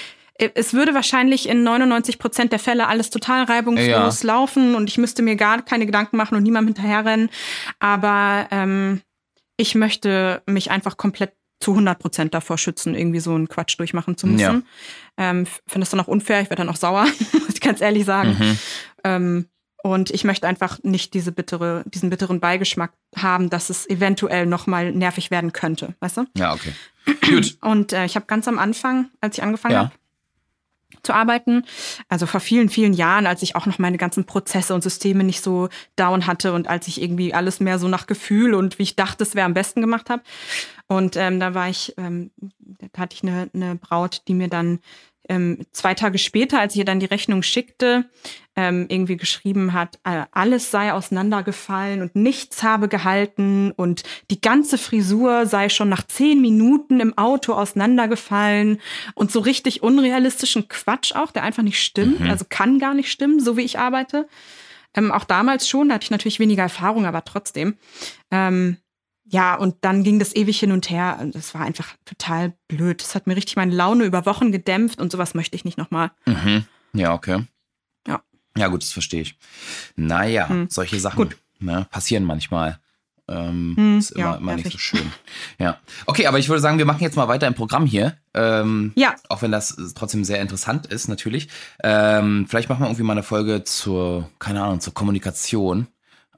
[0.54, 5.22] es würde wahrscheinlich in 99 Prozent der Fälle alles total reibungslos laufen und ich müsste
[5.22, 7.30] mir gar keine Gedanken machen und niemandem hinterherrennen.
[7.78, 9.02] Aber ähm,
[9.56, 14.16] ich möchte mich einfach komplett zu 100 Prozent davor schützen, irgendwie so einen Quatsch durchmachen
[14.16, 14.66] zu müssen.
[15.18, 15.30] Ja.
[15.30, 16.40] Ähm, Finde das dann auch unfair.
[16.40, 18.36] Ich werde dann auch sauer, muss ich ganz ehrlich sagen.
[18.38, 18.58] Mhm.
[19.04, 19.46] Ähm,
[19.84, 24.92] und ich möchte einfach nicht diese bittere, diesen bitteren Beigeschmack haben, dass es eventuell nochmal
[24.92, 26.26] nervig werden könnte, weißt du?
[26.36, 26.72] Ja, okay.
[27.28, 27.56] Gut.
[27.60, 29.80] Und äh, ich habe ganz am Anfang, als ich angefangen Ja.
[29.80, 29.92] habe
[31.02, 31.64] zu arbeiten,
[32.08, 35.42] also vor vielen, vielen Jahren, als ich auch noch meine ganzen Prozesse und Systeme nicht
[35.42, 38.96] so down hatte und als ich irgendwie alles mehr so nach Gefühl und wie ich
[38.96, 40.22] dachte, es wäre am besten gemacht habe.
[40.88, 44.80] Und ähm, da war ich, ähm, da hatte ich eine, eine Braut, die mir dann
[45.32, 48.04] ähm, zwei Tage später, als ich ihr dann die Rechnung schickte,
[48.54, 54.76] ähm, irgendwie geschrieben hat, äh, alles sei auseinandergefallen und nichts habe gehalten und die ganze
[54.76, 58.78] Frisur sei schon nach zehn Minuten im Auto auseinandergefallen
[59.14, 62.28] und so richtig unrealistischen Quatsch auch, der einfach nicht stimmt, Mhm.
[62.30, 64.28] also kann gar nicht stimmen, so wie ich arbeite.
[64.94, 67.78] Ähm, auch damals schon, da hatte ich natürlich weniger Erfahrung, aber trotzdem.
[68.30, 68.76] Ähm,
[69.32, 71.18] ja, und dann ging das ewig hin und her.
[71.20, 73.00] Und Das war einfach total blöd.
[73.02, 76.10] Das hat mir richtig meine Laune über Wochen gedämpft und sowas möchte ich nicht nochmal.
[76.26, 76.66] Mhm.
[76.92, 77.44] Ja, okay.
[78.06, 78.20] Ja.
[78.56, 79.38] Ja, gut, das verstehe ich.
[79.96, 80.68] Naja, Hm.
[80.68, 81.34] solche Sachen.
[81.58, 82.78] Ne, passieren manchmal.
[83.28, 85.12] Ähm, Hm, ist immer, ja, immer nicht so schön.
[85.58, 85.78] Ja.
[86.06, 88.16] Okay, aber ich würde sagen, wir machen jetzt mal weiter im Programm hier.
[88.34, 89.14] Ähm, Ja.
[89.28, 91.48] Auch wenn das trotzdem sehr interessant ist, natürlich.
[91.84, 95.86] Ähm, vielleicht machen wir irgendwie mal eine Folge zur, keine Ahnung, zur Kommunikation.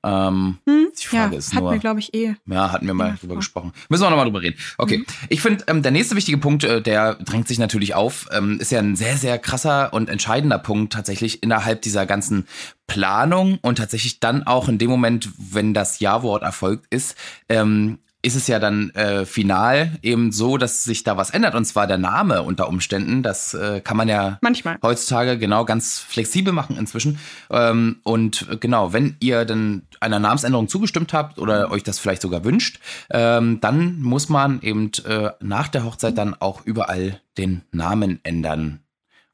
[0.05, 0.87] Ähm, Hm?
[1.01, 2.35] Die Frage ja, ist hat nur- mir, glaube ich, eh.
[2.47, 3.73] ja, hatten wir mal Ja, drüber gesprochen.
[3.89, 4.57] Müssen wir nochmal drüber reden.
[4.79, 5.07] Okay, Mhm.
[5.29, 8.71] ich finde, ähm, der nächste wichtige Punkt, äh, der drängt sich natürlich auf, ähm, ist
[8.71, 12.47] ja ein sehr, sehr krasser und entscheidender Punkt tatsächlich innerhalb dieser ganzen
[12.87, 17.17] Planung und tatsächlich dann auch in dem Moment, wenn das Ja-Wort erfolgt ist,
[17.49, 21.67] ähm, ist es ja dann äh, final eben so, dass sich da was ändert und
[21.67, 23.23] zwar der Name unter Umständen.
[23.23, 24.79] Das äh, kann man ja Manchmal.
[24.83, 27.19] heutzutage genau ganz flexibel machen inzwischen.
[27.51, 32.23] Ähm, und äh, genau, wenn ihr dann einer Namensänderung zugestimmt habt oder euch das vielleicht
[32.23, 37.63] sogar wünscht, ähm, dann muss man eben äh, nach der Hochzeit dann auch überall den
[37.73, 38.81] Namen ändern.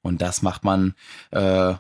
[0.03, 0.95] Und das macht man
[1.31, 1.75] äh,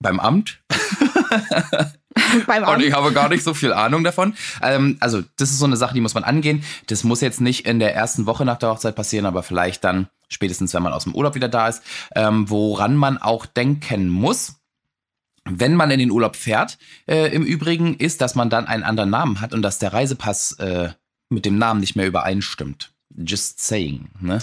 [0.00, 0.62] beim Amt.
[2.46, 4.34] Beim Und ich habe gar nicht so viel Ahnung davon.
[4.62, 6.64] Ähm, also, das ist so eine Sache, die muss man angehen.
[6.86, 10.08] Das muss jetzt nicht in der ersten Woche nach der Hochzeit passieren, aber vielleicht dann
[10.28, 11.82] spätestens, wenn man aus dem Urlaub wieder da ist.
[12.14, 14.54] Ähm, woran man auch denken muss,
[15.44, 19.10] wenn man in den Urlaub fährt, äh, im Übrigen, ist, dass man dann einen anderen
[19.10, 20.90] Namen hat und dass der Reisepass äh,
[21.30, 22.92] mit dem Namen nicht mehr übereinstimmt.
[23.16, 24.38] Just saying, ne?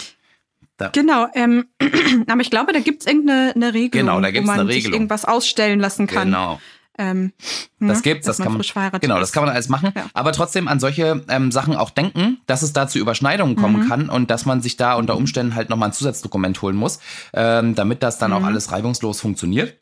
[0.93, 1.65] Genau, ähm,
[2.27, 4.69] aber ich glaube, da gibt es irgendeine eine Regelung, Genau, da gibt's wo man eine
[4.69, 4.93] sich Regelung.
[5.01, 6.29] irgendwas ausstellen lassen kann.
[6.29, 6.61] Genau.
[6.99, 7.31] Ähm,
[7.79, 8.63] Das ne, gibt's, dass das kann man.
[8.63, 9.91] verheiratet Genau, das kann man alles machen.
[9.95, 10.05] Ja.
[10.13, 13.87] Aber trotzdem an solche ähm, Sachen auch denken, dass es da zu Überschneidungen kommen Mhm.
[13.89, 16.99] kann und dass man sich da unter Umständen halt nochmal ein Zusatzdokument holen muss,
[17.33, 18.45] ähm, damit das dann auch Mhm.
[18.45, 19.79] alles reibungslos funktioniert.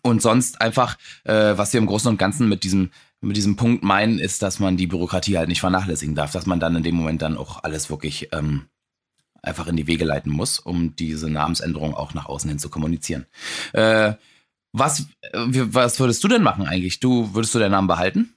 [0.00, 2.90] Und sonst einfach, äh, was wir im Großen und Ganzen mit diesem
[3.24, 6.58] mit diesem Punkt meinen, ist, dass man die Bürokratie halt nicht vernachlässigen darf, dass man
[6.58, 8.66] dann in dem Moment dann auch alles wirklich ähm,
[9.42, 13.26] einfach in die Wege leiten muss, um diese Namensänderung auch nach außen hin zu kommunizieren.
[13.74, 14.14] Äh,
[14.72, 17.00] was, äh, was würdest du denn machen eigentlich?
[17.00, 18.34] Du würdest du deinen Namen behalten?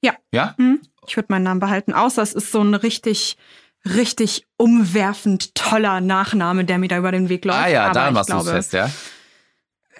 [0.00, 0.14] Ja.
[0.32, 0.54] Ja?
[0.58, 3.36] Hm, Ich würde meinen Namen behalten, außer es ist so ein richtig,
[3.84, 7.58] richtig umwerfend toller Nachname, der mir da über den Weg läuft.
[7.58, 8.90] ah ja, Aber daran warst du fest, ja?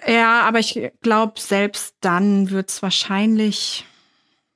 [0.07, 3.85] Ja, aber ich glaube, selbst dann wird es wahrscheinlich,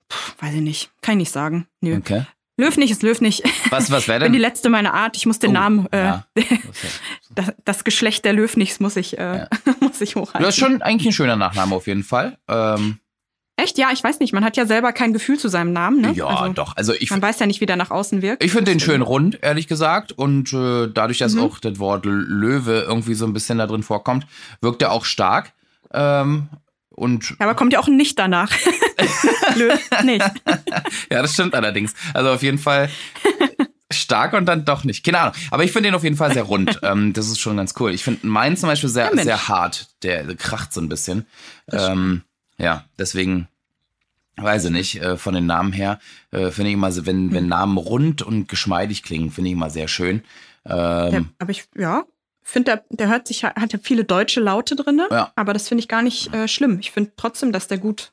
[0.10, 1.68] pff, weiß ich nicht, kann ich nicht sagen.
[1.82, 1.98] Nö.
[1.98, 2.26] Okay.
[2.64, 3.44] Löw nicht ist Löw nicht.
[3.70, 4.42] Was, was wäre Ich bin die denn?
[4.50, 5.16] letzte meiner Art.
[5.18, 6.26] Ich muss den Oh, Namen, äh, ja.
[7.36, 9.48] das, das Geschlecht der Löwnichs muss ich, äh,
[9.80, 10.42] muss ich hochhalten.
[10.44, 12.38] Das ist schon eigentlich ein schöner Nachname auf jeden Fall.
[12.48, 13.00] Ähm,
[13.56, 13.78] Echt?
[13.78, 14.34] Ja, ich weiß nicht.
[14.34, 16.12] Man hat ja selber kein Gefühl zu seinem Namen, ne?
[16.14, 16.76] ja, also, doch.
[16.76, 18.44] Also ich, Man weiß ja nicht, wie der nach außen wirkt.
[18.44, 20.12] ich finde den schön rund, ehrlich gesagt.
[20.12, 21.42] Und äh, dadurch, dass Mhm.
[21.42, 24.26] auch das Wort Löwe irgendwie so ein bisschen da drin vorkommt,
[24.62, 25.54] wirkt er auch stark.
[25.94, 26.48] Ähm,
[26.94, 28.52] und Ja, aber kommt ja auch Nicht danach.
[29.56, 30.26] Löw nicht.
[31.12, 31.94] Ja, das stimmt allerdings.
[32.14, 32.90] Also auf jeden Fall
[33.92, 35.04] stark und dann doch nicht.
[35.06, 35.36] Keine Ahnung.
[35.52, 36.80] Aber ich finde den auf jeden Fall sehr rund.
[36.84, 37.94] ähm, das ist schon ganz cool.
[37.94, 39.88] Ich finde meinen zum Beispiel sehr, Ja, sehr hart.
[40.04, 41.26] Der kracht so ein bisschen.
[41.72, 42.24] Ähm,
[42.58, 43.48] ja, deswegen
[44.38, 45.02] weiß ich nicht.
[45.02, 46.00] Äh, von den Namen her
[46.32, 47.34] äh, finde ich immer, so, wenn, Hm.
[47.34, 50.24] wenn Namen rund und geschmeidig klingen, finde ich immer sehr schön.
[50.66, 52.04] Der, Ähm, aber ich, ja,
[52.44, 55.32] finde, der, der hört sich, hat ja viele deutsche Laute drin, Ja.
[55.36, 56.80] aber das finde ich gar nicht äh, schlimm.
[56.80, 58.12] Ich finde trotzdem, dass der gut,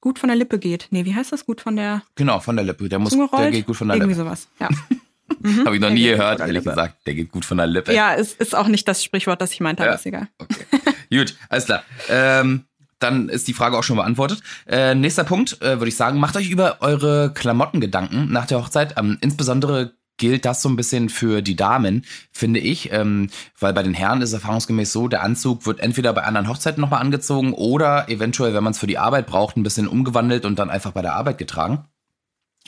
[0.00, 0.88] gut von der Lippe geht.
[0.90, 1.46] Nee, wie heißt das?
[1.46, 2.88] Gut von der genau, von der Lippe.
[2.88, 3.44] Der muss, Zunge rollt?
[3.44, 4.24] der geht gut von der Irgendwie Lippe.
[4.24, 4.68] sowas, ja.
[5.64, 6.70] Habe ich noch Der nie gehört, ehrlich Lippe.
[6.70, 7.06] gesagt.
[7.06, 7.92] Der geht gut von der Lippe.
[7.92, 9.96] Ja, es ist auch nicht das Sprichwort, das ich meinte, aber Ja.
[9.96, 10.28] ist egal.
[10.38, 10.64] Okay.
[11.10, 11.82] Gut, alles klar.
[12.08, 12.64] Ähm,
[13.00, 14.40] dann ist die Frage auch schon beantwortet.
[14.66, 18.58] Äh, nächster Punkt, äh, würde ich sagen, macht euch über eure Klamotten Gedanken nach der
[18.58, 18.94] Hochzeit.
[18.98, 23.82] Ähm, insbesondere gilt das so ein bisschen für die Damen, finde ich, ähm, weil bei
[23.82, 28.08] den Herren ist erfahrungsgemäß so, der Anzug wird entweder bei anderen Hochzeiten nochmal angezogen oder
[28.08, 31.02] eventuell, wenn man es für die Arbeit braucht, ein bisschen umgewandelt und dann einfach bei
[31.02, 31.84] der Arbeit getragen.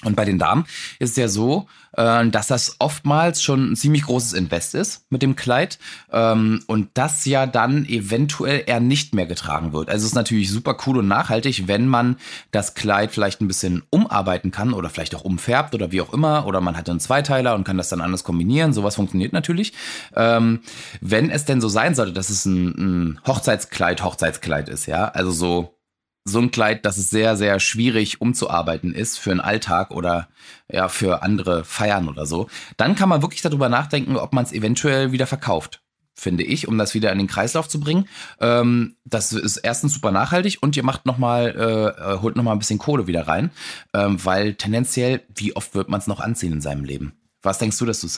[0.05, 0.65] Und bei den Damen
[1.01, 5.23] ist es ja so, äh, dass das oftmals schon ein ziemlich großes Invest ist mit
[5.23, 5.79] dem Kleid
[6.13, 9.89] ähm, und das ja dann eventuell eher nicht mehr getragen wird.
[9.89, 12.17] Also es ist natürlich super cool und nachhaltig, wenn man
[12.53, 16.47] das Kleid vielleicht ein bisschen umarbeiten kann oder vielleicht auch umfärbt oder wie auch immer
[16.47, 18.73] oder man hat einen Zweiteiler und kann das dann anders kombinieren.
[18.73, 19.73] Sowas funktioniert natürlich.
[20.15, 20.61] Ähm,
[21.01, 25.33] wenn es denn so sein sollte, dass es ein, ein Hochzeitskleid Hochzeitskleid ist, ja, also
[25.33, 25.78] so
[26.25, 30.29] so ein Kleid, dass es sehr, sehr schwierig umzuarbeiten ist für einen Alltag oder
[30.71, 34.53] ja, für andere Feiern oder so, dann kann man wirklich darüber nachdenken, ob man es
[34.53, 35.81] eventuell wieder verkauft,
[36.15, 38.09] finde ich, um das wieder in den Kreislauf zu bringen.
[38.41, 42.45] Ähm, das ist erstens super nachhaltig und ihr macht noch mal, äh, äh, holt noch
[42.45, 43.51] mal ein bisschen Kohle wieder rein,
[43.95, 47.15] ähm, weil tendenziell, wie oft wird man es noch anziehen in seinem Leben?
[47.41, 48.09] Was denkst du dazu,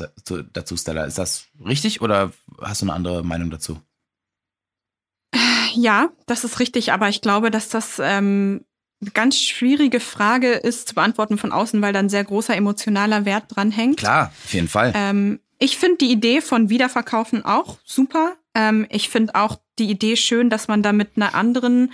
[0.52, 1.04] dazu, Stella?
[1.04, 3.78] Ist das richtig oder hast du eine andere Meinung dazu?
[5.74, 8.64] Ja, das ist richtig, aber ich glaube, dass das ähm,
[9.00, 13.24] eine ganz schwierige Frage ist zu beantworten von außen, weil da ein sehr großer emotionaler
[13.24, 13.98] Wert dran hängt.
[13.98, 14.92] Klar, auf jeden Fall.
[14.94, 18.36] Ähm, ich finde die Idee von Wiederverkaufen auch super.
[18.54, 21.92] Ähm, ich finde auch die Idee schön, dass man da mit einer anderen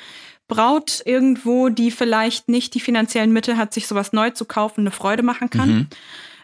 [0.48, 4.92] Braut irgendwo, die vielleicht nicht die finanziellen Mittel hat, sich sowas neu zu kaufen, eine
[4.92, 5.68] Freude machen kann.
[5.68, 5.86] Mhm.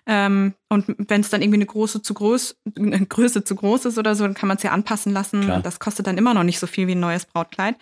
[0.06, 3.98] Ähm, und wenn es dann irgendwie eine große zu groß, eine Größe zu groß ist
[3.98, 5.42] oder so, dann kann man es ja anpassen lassen.
[5.42, 5.60] Klar.
[5.60, 7.76] Das kostet dann immer noch nicht so viel wie ein neues Brautkleid.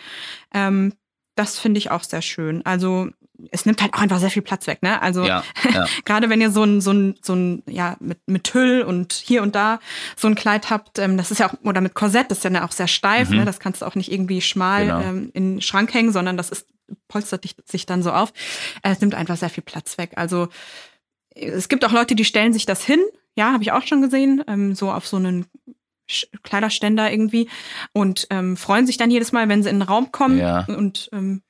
[0.52, 0.92] Ähm,
[1.36, 2.64] das finde ich auch sehr schön.
[2.66, 3.08] Also
[3.52, 5.00] es nimmt halt auch einfach sehr viel Platz weg, ne?
[5.00, 5.86] Also Ja, ja.
[6.04, 9.40] gerade wenn ihr so ein, so ein, so ein, ja, mit, mit Tüll und hier
[9.40, 9.80] und da
[10.14, 12.66] so ein Kleid habt, ähm, das ist ja auch, oder mit Korsett, das ist ja
[12.66, 13.46] auch sehr steif, ne?
[13.46, 14.88] Das kannst du auch nicht irgendwie schmal Mhm.
[14.88, 15.00] Genau.
[15.00, 16.66] ähm, in den Schrank hängen, sondern das ist,
[17.08, 18.34] polstert dich, sich dann so auf.
[18.82, 20.12] Äh, Es nimmt einfach sehr viel Platz weg.
[20.16, 20.48] Also
[21.34, 23.00] es gibt auch Leute, die stellen sich das hin,
[23.36, 25.46] ja, habe ich auch schon gesehen, ähm, so auf so einen
[26.42, 27.48] Kleiderständer irgendwie
[27.92, 30.64] und ähm, freuen sich dann jedes Mal, wenn sie in den Raum kommen Ja.
[30.66, 31.42] und ähm,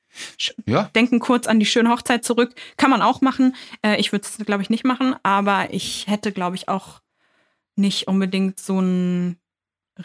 [0.67, 0.89] Ja.
[0.95, 2.53] denken kurz an die schöne Hochzeit zurück.
[2.77, 3.55] Kann man auch machen.
[3.81, 7.01] Äh, ich würde es, glaube ich, nicht machen, aber ich hätte, glaube ich, auch
[7.75, 9.37] nicht unbedingt so ein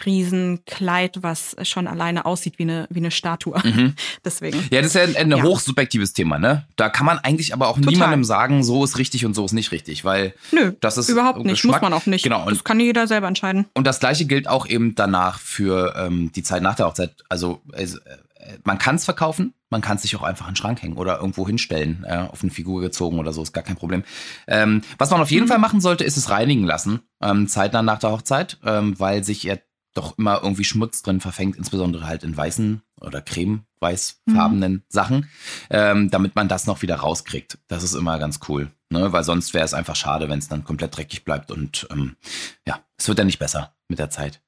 [0.04, 3.58] Riesenkleid, was schon alleine aussieht wie eine, wie eine Statue.
[3.64, 3.94] Mhm.
[4.24, 4.58] Deswegen.
[4.70, 5.42] Ja, das ist ja ein, ein Ja.
[5.42, 6.66] hochsubjektives Thema, ne?
[6.76, 7.92] Da kann man eigentlich aber auch Total.
[7.92, 11.38] niemandem sagen, so ist richtig und so ist nicht richtig, weil Nö, das ist überhaupt
[11.38, 11.48] nicht.
[11.62, 11.80] Geschmack.
[11.82, 12.22] Muss man auch nicht.
[12.22, 12.42] Genau.
[12.46, 13.66] Und das kann jeder selber entscheiden.
[13.74, 17.24] Und das gleiche gilt auch eben danach für ähm, die Zeit nach der Hochzeit.
[17.28, 17.86] Also äh,
[18.64, 21.18] man kann es verkaufen, man kann es sich auch einfach in den Schrank hängen oder
[21.18, 24.04] irgendwo hinstellen, äh, auf eine Figur gezogen oder so, ist gar kein Problem.
[24.46, 27.98] Ähm, was man auf jeden Fall machen sollte, ist es reinigen lassen, ähm, zeitnah nach
[27.98, 29.56] der Hochzeit, ähm, weil sich ja
[29.96, 35.28] doch immer irgendwie Schmutz drin verfängt, insbesondere halt in weißen oder creme-weißfarbenen Sachen,
[35.70, 37.58] ähm, damit man das noch wieder rauskriegt.
[37.68, 39.12] Das ist immer ganz cool, ne?
[39.12, 42.16] weil sonst wäre es einfach schade, wenn es dann komplett dreckig bleibt und ähm,
[42.66, 44.40] ja, es wird dann nicht besser mit der Zeit.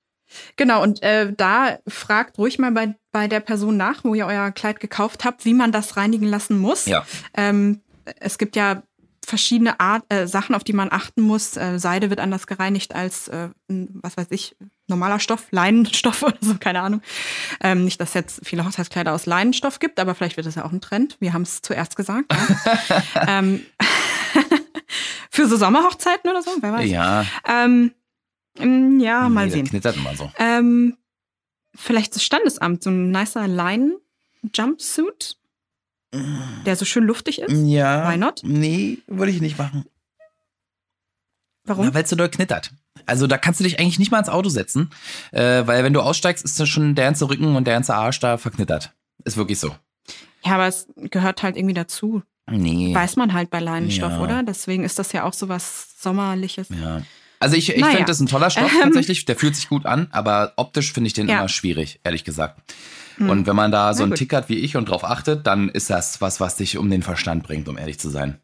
[0.57, 4.51] Genau, und äh, da fragt ruhig mal bei, bei der Person nach, wo ihr euer
[4.51, 6.85] Kleid gekauft habt, wie man das reinigen lassen muss.
[6.87, 7.07] Ja.
[7.35, 7.81] Ähm,
[8.21, 8.83] es gibt ja
[9.29, 11.57] verschiedene Art, äh, Sachen, auf die man achten muss.
[11.57, 16.57] Äh, Seide wird anders gereinigt als, äh, was weiß ich, normaler Stoff, Leinenstoff oder so,
[16.59, 17.03] keine Ahnung.
[17.61, 20.65] Ähm, nicht, dass es jetzt viele Hochzeitskleider aus Leinenstoff gibt, aber vielleicht wird das ja
[20.65, 21.17] auch ein Trend.
[21.21, 22.33] Wir haben es zuerst gesagt.
[22.33, 22.79] Ja.
[23.39, 23.65] ähm,
[25.31, 26.91] für so Sommerhochzeiten oder so, wer weiß.
[26.91, 27.93] Ja, Ähm,
[28.59, 29.65] mm, ja, mal nee, sehen.
[29.65, 30.33] Das knittert immer so.
[30.39, 30.97] Ähm,
[31.75, 35.37] vielleicht das Standesamt, so ein nicer Leinen-Jumpsuit,
[36.13, 37.53] der so schön luftig ist.
[37.67, 38.11] Ja.
[38.11, 38.41] Why not?
[38.45, 39.85] Nee, würde ich nicht machen.
[41.65, 41.93] Warum?
[41.93, 42.73] Weil es so doll knittert.
[43.07, 44.91] Also da kannst du dich eigentlich nicht mal ins Auto setzen,
[45.33, 48.21] äh, weil wenn du aussteigst, ist das schon der ganze Rücken und der ganze Arsch
[48.21, 48.93] da verknittert.
[49.25, 49.75] Ist wirklich so.
[50.45, 52.23] Ja, aber es gehört halt irgendwie dazu.
[52.51, 52.95] Nee.
[52.95, 54.21] Weiß man halt bei Leinenstoff, Ja.
[54.21, 54.43] oder?
[54.43, 56.69] Deswegen ist das ja auch so was Sommerliches.
[56.71, 57.03] Ja.
[57.41, 57.93] Also ich, ich Naja.
[57.97, 58.81] finde das ein toller Stoff Ähm.
[58.85, 59.27] tatsächlich.
[59.27, 61.39] Der fühlt sich gut an, aber optisch finde ich den Ja.
[61.41, 62.61] immer schwierig, ehrlich gesagt.
[63.19, 63.31] Hm.
[63.31, 64.15] Und wenn man da so einen.
[64.15, 67.03] Tick hat wie ich und drauf achtet, dann ist das was, was dich um den
[67.03, 68.39] Verstand bringt, um ehrlich zu sein.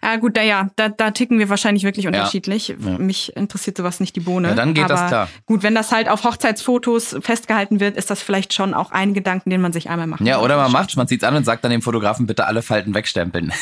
[0.00, 2.68] Ah, gut, da, ja, da, da ticken wir wahrscheinlich wirklich unterschiedlich.
[2.68, 2.98] Ja.
[2.98, 4.48] Mich interessiert sowas nicht die Bohne.
[4.50, 5.28] Ja, dann geht aber das klar.
[5.46, 9.50] Gut, wenn das halt auf Hochzeitsfotos festgehalten wird, ist das vielleicht schon auch ein Gedanken,
[9.50, 11.72] den man sich einmal machen Ja, oder man macht's, man zieht's an und sagt dann
[11.72, 13.52] dem Fotografen, bitte alle Falten wegstempeln.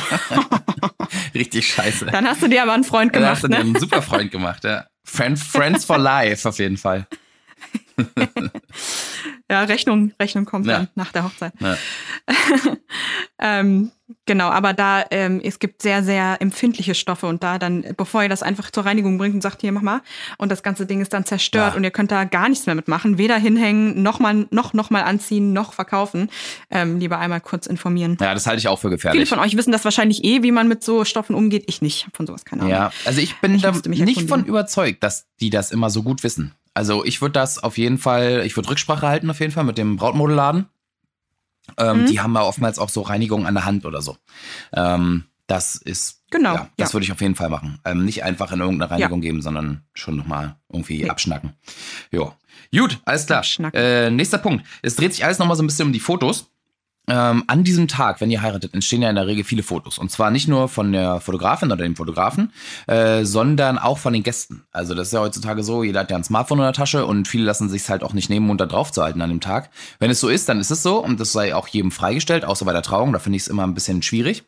[1.34, 2.06] Richtig scheiße.
[2.06, 3.60] Dann hast du dir aber einen Freund Da hast gemacht, du dir ne?
[3.60, 4.86] einen super Freund gemacht, ja.
[5.04, 7.06] Friend, Friends for Life auf jeden Fall.
[9.50, 10.78] Ja, Rechnung, Rechnung kommt Ja.
[10.78, 11.52] dann nach der Hochzeit.
[11.58, 11.76] Ja.
[13.40, 13.90] ähm,
[14.26, 18.28] genau, aber da, ähm, es gibt sehr, sehr empfindliche Stoffe und da dann, bevor ihr
[18.28, 20.02] das einfach zur Reinigung bringt und sagt, hier, mach mal,
[20.38, 21.76] und das ganze Ding ist dann zerstört Ja.
[21.76, 25.02] und ihr könnt da gar nichts mehr mitmachen, weder hinhängen, noch mal, noch, noch mal
[25.02, 26.30] anziehen, noch verkaufen,
[26.70, 28.16] ähm, lieber einmal kurz informieren.
[28.20, 29.28] Ja, das halte ich auch für Viele gefährlich.
[29.28, 31.64] von euch wissen das wahrscheinlich eh, wie man mit so Stoffen umgeht.
[31.66, 32.72] Ich nicht, von sowas keine Ahnung.
[32.74, 36.22] Ja, also ich bin Ich da nicht von überzeugt, dass die das immer so gut
[36.22, 36.54] wissen.
[36.80, 39.76] Also ich würde das auf jeden Fall, ich würde Rücksprache halten auf jeden Fall mit
[39.76, 40.64] dem Brautmodelladen.
[41.76, 42.06] Ähm, Mhm.
[42.06, 44.16] Die haben ja oftmals auch so Reinigung an der Hand oder so.
[44.72, 46.94] Ähm, das ist, Genau, ja, das ja.
[46.94, 47.80] würde ich auf jeden Fall machen.
[47.84, 51.10] Ähm, nicht einfach in irgendeine Reinigung geben, sondern schon nochmal irgendwie Nee.
[51.10, 51.52] abschnacken.
[52.10, 52.32] Jo.
[52.74, 53.44] Gut, alles klar.
[53.74, 54.64] Äh, nächster Punkt.
[54.80, 56.50] Es dreht sich alles nochmal so ein bisschen um die Fotos.
[57.08, 59.98] Ähm, an diesem Tag, wenn ihr heiratet, entstehen ja in der Regel viele Fotos.
[59.98, 62.52] Und zwar nicht nur von der Fotografin oder dem Fotografen,
[62.86, 64.62] äh, sondern auch von den Gästen.
[64.70, 67.26] Also das ist ja heutzutage so, jeder hat ja ein Smartphone in der Tasche und
[67.26, 69.70] viele lassen sich halt auch nicht nehmen, um da drauf zu halten an dem Tag.
[69.98, 72.64] Wenn es so ist, dann ist es so und das sei auch jedem freigestellt, außer
[72.64, 73.12] bei der Trauung.
[73.12, 74.44] Da finde ich es immer ein bisschen schwierig.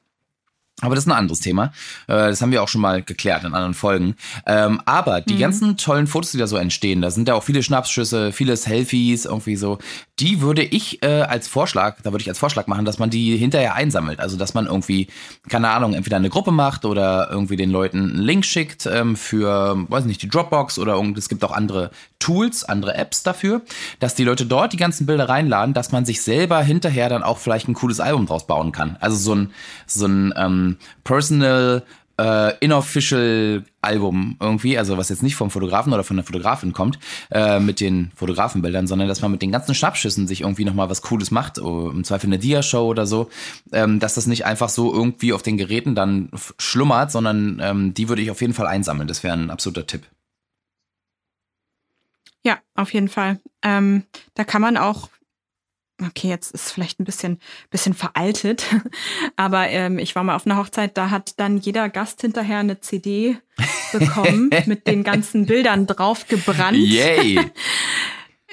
[0.83, 1.73] Aber das ist ein anderes Thema.
[2.09, 4.17] Äh, Das haben wir auch schon mal geklärt in anderen Folgen.
[4.45, 7.63] Ähm, aber die ganzen tollen Fotos, die da so entstehen, da sind ja auch viele
[7.63, 9.79] Schnappschüsse, viele Selfies, irgendwie so.
[10.19, 13.37] Die würde ich äh, als Vorschlag, da würde ich als Vorschlag machen, dass man die
[13.37, 14.21] hinterher einsammelt.
[14.21, 15.09] Also, dass man irgendwie,
[15.49, 19.77] keine Ahnung, entweder eine Gruppe macht oder irgendwie den Leuten einen Link schickt ähm, für,
[19.89, 23.63] weiß nicht, die Dropbox oder irgend- es gibt auch andere Tools, andere Apps dafür,
[23.99, 27.39] dass die Leute dort die ganzen Bilder reinladen, dass man sich selber hinterher dann auch
[27.39, 28.97] vielleicht ein cooles Album draus bauen kann.
[29.01, 29.51] Also so ein,
[29.87, 30.72] so ein
[31.05, 31.83] Personal
[32.19, 36.99] äh, Inofficial Album irgendwie, also was jetzt nicht vom Fotografen oder von der Fotografin kommt,
[37.31, 41.03] äh, mit den Fotografenbildern, sondern dass man mit den ganzen Schnappschüssen sich irgendwie nochmal was
[41.03, 43.31] Cooles macht, oh, im Zweifel eine Dia-Show oder so,
[43.73, 48.09] ähm, dass das nicht einfach so irgendwie auf den Geräten dann schlummert, sondern ähm, die
[48.09, 49.09] würde ich auf jeden Fall einsammeln.
[49.09, 50.03] Das wäre ein absoluter Tipp.
[52.45, 53.41] Ja, auf jeden Fall.
[53.63, 54.05] Ähm,
[54.35, 55.09] da kann man auch
[56.07, 57.39] okay, jetzt ist vielleicht ein bisschen,
[57.71, 58.65] bisschen veraltet,
[59.37, 62.81] aber ähm, ich war mal auf einer Hochzeit, da hat dann jeder Gast hinterher eine
[62.81, 63.37] CD
[63.93, 66.79] bekommen mit den ganzen Bildern drauf gebrannt.
[66.79, 67.39] Yay!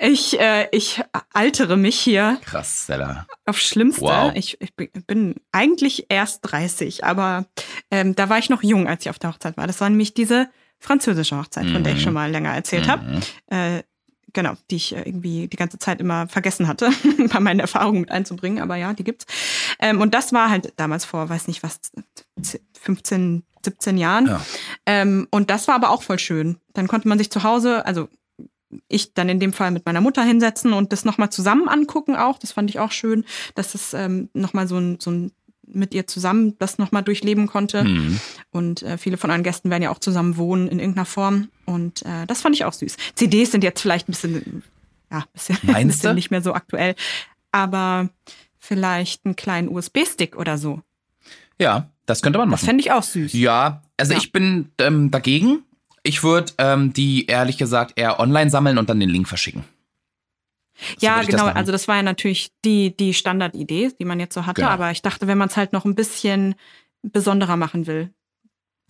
[0.02, 1.02] Ich, äh, ich
[1.34, 2.40] altere mich hier.
[2.46, 3.28] Krass, Stella.
[3.46, 4.04] Auf Schlimmste.
[4.04, 4.32] Wow.
[4.34, 7.48] Ich, ich bin eigentlich erst 30, aber
[7.92, 9.68] ähm, da war ich noch jung, als ich auf der Hochzeit war.
[9.68, 10.48] Das war nämlich diese
[10.80, 12.04] französische Hochzeit, von der ich Mhm.
[12.04, 12.90] schon mal länger erzählt Mhm.
[12.90, 13.22] habe.
[13.48, 13.84] Äh,
[14.34, 16.92] genau, die ich äh, irgendwie die ganze Zeit immer vergessen hatte,
[17.32, 19.26] bei meinen Erfahrungen mit einzubringen, aber ja, die gibt's.
[19.80, 21.80] Ähm, und das war halt damals vor, weiß nicht was,
[22.82, 24.28] 15, 17 Jahren.
[24.28, 24.42] Ja.
[24.86, 26.58] Ähm, und das war aber auch voll schön.
[26.74, 28.08] Dann konnte man sich zu Hause, also
[28.88, 32.38] ich dann in dem Fall mit meiner Mutter hinsetzen und das nochmal zusammen angucken auch.
[32.38, 35.32] Das fand ich auch schön, dass das ähm, nochmal so ein, so ein
[35.72, 37.84] mit ihr zusammen das nochmal durchleben konnte.
[37.84, 38.20] Mhm.
[38.52, 41.50] Und äh, viele von euren Gästen werden ja auch zusammen wohnen in irgendeiner Form.
[41.66, 42.96] Und äh, das fand ich auch süß.
[43.16, 44.64] CDs sind jetzt vielleicht ein bisschen,
[45.12, 46.96] ja, ein bisschen, ein bisschen nicht mehr so aktuell.
[47.52, 48.10] Aber
[48.58, 50.82] vielleicht einen kleinen USB-Stick oder so.
[51.60, 52.68] Ja, das könnte man Das machen.
[52.68, 53.34] fände ich auch süß.
[53.34, 54.20] Ja, also Ja.
[54.20, 55.60] ich bin ähm, dagegen.
[56.04, 59.64] Ich würde ähm, die ehrlich gesagt eher online sammeln und dann den Link verschicken.
[60.98, 61.46] So ja, genau.
[61.46, 64.62] Also das war ja natürlich die, die Standardidee, die man jetzt so hatte.
[64.62, 64.72] Genau.
[64.74, 66.56] Aber ich dachte, wenn man es halt noch ein bisschen
[67.02, 68.12] besonderer machen will,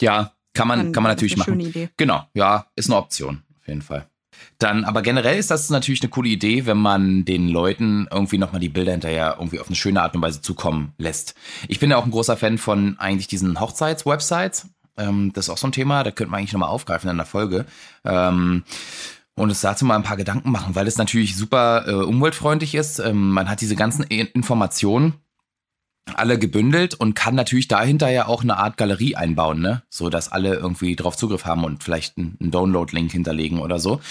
[0.01, 1.53] Ja, kann man, dann kann man natürlich machen.
[1.53, 1.89] schöne Idee.
[1.97, 4.07] Genau, ja, ist eine Option, auf jeden Fall.
[4.57, 8.61] Dann, aber generell ist das natürlich eine coole Idee, wenn man den Leuten irgendwie nochmal
[8.61, 11.35] die Bilder hinterher irgendwie auf eine schöne Art und Weise zukommen lässt.
[11.67, 14.67] Ich bin ja auch ein großer Fan von eigentlich diesen Hochzeits-Websites.
[14.97, 17.25] Ähm, das ist auch so ein Thema, da könnte man eigentlich nochmal aufgreifen in der
[17.25, 17.65] Folge.
[18.05, 18.63] Ähm,
[19.39, 22.99] und uns dazu mal ein paar Gedanken machen, weil es natürlich super äh, umweltfreundlich ist.
[22.99, 25.13] Ähm, man hat diese ganzen Informationen
[26.15, 29.83] alle gebündelt und kann natürlich dahinter ja auch eine Art Galerie einbauen, ne?
[29.89, 34.01] So dass alle irgendwie drauf Zugriff haben und vielleicht einen Download-Link hinterlegen oder so.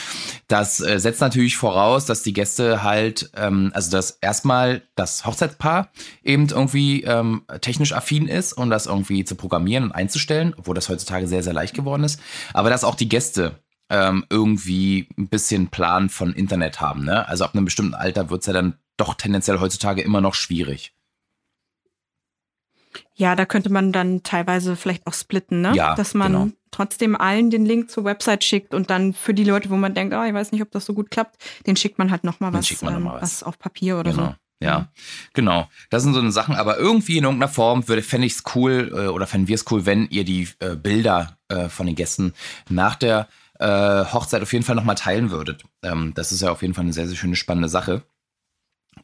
[0.47, 5.91] Das äh, setzt natürlich voraus, dass die Gäste halt, ähm, also dass erstmal das Hochzeitspaar
[6.23, 10.89] eben irgendwie ähm, technisch affin ist, um das irgendwie zu programmieren und einzustellen, obwohl das
[10.89, 12.21] heutzutage sehr, sehr leicht geworden ist.
[12.55, 13.59] Aber dass auch die Gäste
[13.91, 17.27] ähm, irgendwie ein bisschen Plan von Internet haben, ne?
[17.29, 20.93] Also ab einem bestimmten Alter wird's ja dann doch tendenziell heutzutage immer noch schwierig.
[23.15, 25.73] Ja, da könnte man dann teilweise vielleicht auch splitten, ne?
[25.75, 26.49] Ja, Dass man genau.
[26.71, 30.15] trotzdem allen den Link zur Website schickt und dann für die Leute, wo man denkt,
[30.15, 32.71] ah, ich weiß nicht, ob das so gut klappt, den schickt man halt nochmal was,
[32.83, 33.23] noch ähm, mal was.
[33.23, 34.27] was auf Papier oder genau.
[34.27, 34.35] so.
[34.61, 34.89] Ja,
[35.35, 35.69] genau.
[35.91, 38.93] Das sind so eine Sachen, aber irgendwie in irgendeiner Form würde, fände ich es cool
[38.93, 42.35] äh, oder fänden wir es cool, wenn ihr die äh, Bilder äh, von den Gästen
[42.69, 45.65] nach der äh, Hochzeit auf jeden Fall nochmal teilen würdet.
[45.83, 48.03] Ähm, das ist ja auf jeden Fall eine sehr, sehr schöne, spannende Sache.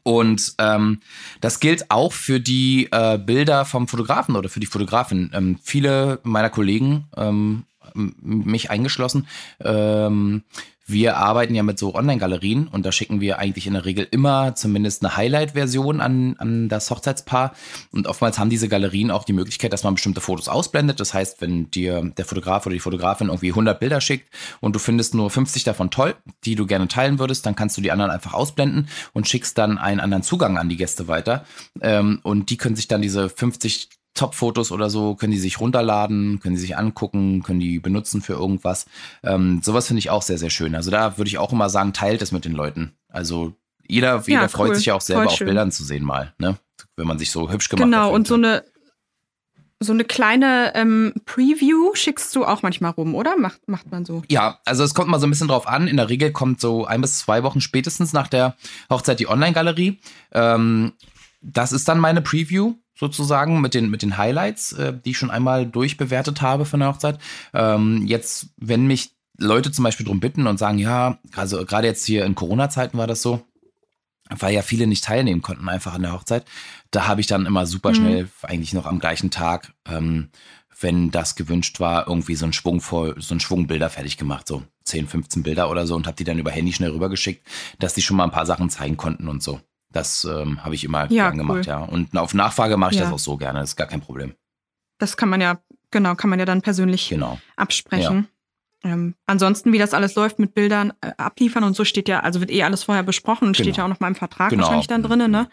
[0.03, 0.99] Und ähm,
[1.41, 5.31] das gilt auch für die äh, Bilder vom Fotografen oder für die Fotografin.
[5.33, 9.27] Ähm, viele meiner Kollegen, ähm, mich eingeschlossen,
[9.59, 10.43] ähm,
[10.87, 14.53] wir arbeiten ja mit so Online-Galerien und da schicken wir eigentlich in der Regel immer
[14.53, 17.55] zumindest eine Highlight-Version an, an das Hochzeitspaar.
[17.91, 20.99] Und oftmals haben diese Galerien auch die Möglichkeit, dass man bestimmte Fotos ausblendet.
[20.99, 24.29] Das heißt, wenn dir der Fotograf oder die Fotografin irgendwie 100 Bilder schickt
[24.61, 27.81] und du findest nur 50 davon toll, die du gerne teilen würdest, dann kannst du
[27.81, 31.45] die anderen einfach ausblenden und schickst dann einen anderen Zugang an die Gäste weiter.
[31.81, 36.39] Ähm, und die können sich dann diese 50 Top-Fotos oder so, können die sich runterladen,
[36.39, 38.85] können die sich angucken, können die benutzen für irgendwas.
[39.23, 40.73] Ähm, sowas finde ich auch sehr, sehr schön.
[40.73, 42.93] Also da würde ich auch immer sagen, teilt es mit den Leuten.
[43.09, 43.53] Also
[43.87, 44.75] jeder, jeder Ja, freut cool.
[44.75, 45.45] sich ja auch selber auf schön.
[45.47, 46.57] Bildern zu sehen mal, ne?
[46.95, 48.13] Wenn man sich so hübsch gemacht Genau, hat.
[48.13, 48.63] und so eine
[49.81, 53.37] so eine kleine ähm, Preview schickst du auch manchmal rum, oder?
[53.37, 54.23] Macht, macht man so.
[54.29, 55.87] Ja, also es kommt mal so ein bisschen drauf an.
[55.89, 58.55] In der Regel kommt so ein bis zwei Wochen spätestens nach der
[58.89, 59.99] Hochzeit die Online-Galerie.
[60.31, 60.93] Ähm,
[61.41, 65.31] das ist dann meine Preview sozusagen mit den, mit den Highlights, äh, die ich schon
[65.31, 67.19] einmal durchbewertet habe von der Hochzeit.
[67.53, 72.05] Ähm, jetzt, wenn mich Leute zum Beispiel drum bitten und sagen, ja, also gerade jetzt
[72.05, 73.41] hier in Corona-Zeiten war das so,
[74.29, 76.45] weil ja viele nicht teilnehmen konnten einfach an der Hochzeit.
[76.91, 77.95] Da habe ich dann immer super Mhm.
[77.95, 80.29] schnell, eigentlich noch am gleichen Tag, ähm,
[80.79, 84.47] wenn das gewünscht war, irgendwie so ein Schwung voll, so ein Schwung Bilder fertig gemacht,
[84.47, 87.45] so 10, 15 Bilder oder so und habe die dann über Handy schnell rübergeschickt,
[87.79, 89.61] dass die schon mal ein paar Sachen zeigen konnten und so.
[89.95, 91.37] Das ähm, habe ich immer Ja, gern cool.
[91.37, 91.79] gemacht, ja.
[91.79, 93.03] Und auf Nachfrage mache ich Ja.
[93.05, 94.35] das auch so gerne, das ist gar kein Problem.
[94.97, 95.59] Das kann man ja,
[95.89, 97.39] genau, kann man ja dann persönlich Genau.
[97.55, 98.27] absprechen.
[98.83, 102.39] Ähm, ansonsten, wie das alles läuft mit Bildern äh, abliefern und so steht ja, also
[102.41, 103.77] wird eh alles vorher besprochen und steht Genau.
[103.77, 104.63] ja auch noch mal im Vertrag Genau.
[104.63, 105.47] wahrscheinlich dann drinnen, ne?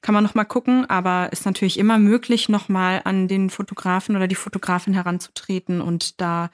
[0.00, 4.14] Kann man noch mal gucken, aber ist natürlich immer möglich, noch mal an den Fotografen
[4.16, 6.50] oder die Fotografin heranzutreten und da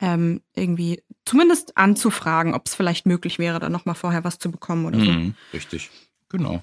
[0.00, 4.50] ähm, irgendwie zumindest anzufragen, ob es vielleicht möglich wäre, da noch mal vorher was zu
[4.50, 5.06] bekommen oder so.
[5.10, 5.90] Mhm, richtig.
[6.30, 6.62] Genau.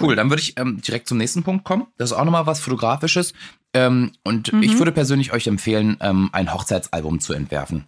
[0.00, 1.88] Cool, dann würde ich ähm, direkt zum nächsten Punkt kommen.
[1.96, 3.32] Das ist auch nochmal was Fotografisches.
[3.74, 4.62] Ähm, und Mhm.
[4.62, 7.84] ich würde persönlich euch empfehlen, ähm, ein Hochzeitsalbum zu entwerfen.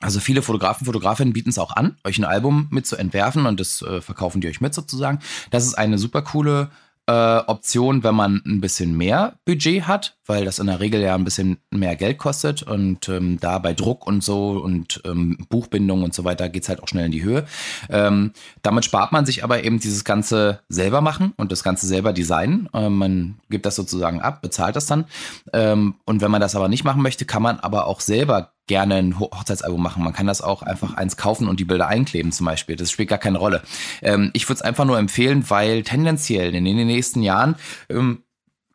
[0.00, 3.58] Also viele Fotografen, Fotografinnen bieten es auch an, euch ein Album mit zu entwerfen und
[3.58, 5.20] das äh, verkaufen die euch mit sozusagen.
[5.50, 6.70] Das ist eine super coole
[7.06, 11.14] äh, Option, wenn man ein bisschen mehr Budget hat, weil das in der Regel ja
[11.14, 16.02] ein bisschen mehr Geld kostet und ähm, da bei Druck und so und ähm, Buchbindung
[16.02, 17.46] und so weiter geht's halt auch schnell in die Höhe.
[17.88, 18.32] Ähm,
[18.62, 22.68] damit spart man sich aber eben dieses Ganze selber machen und das Ganze selber designen.
[22.74, 25.04] Ähm, man gibt das sozusagen ab, bezahlt das dann.
[25.52, 28.96] Ähm, und wenn man das aber nicht machen möchte, kann man aber auch selber gerne
[28.96, 30.02] ein Hochzeitsalbum machen.
[30.02, 32.76] Man kann das auch einfach eins kaufen und die Bilder einkleben zum Beispiel.
[32.76, 33.62] Das spielt gar keine Rolle.
[34.02, 37.56] Ähm, ich würde es einfach nur empfehlen, weil tendenziell in den nächsten Jahren
[37.88, 38.22] ähm,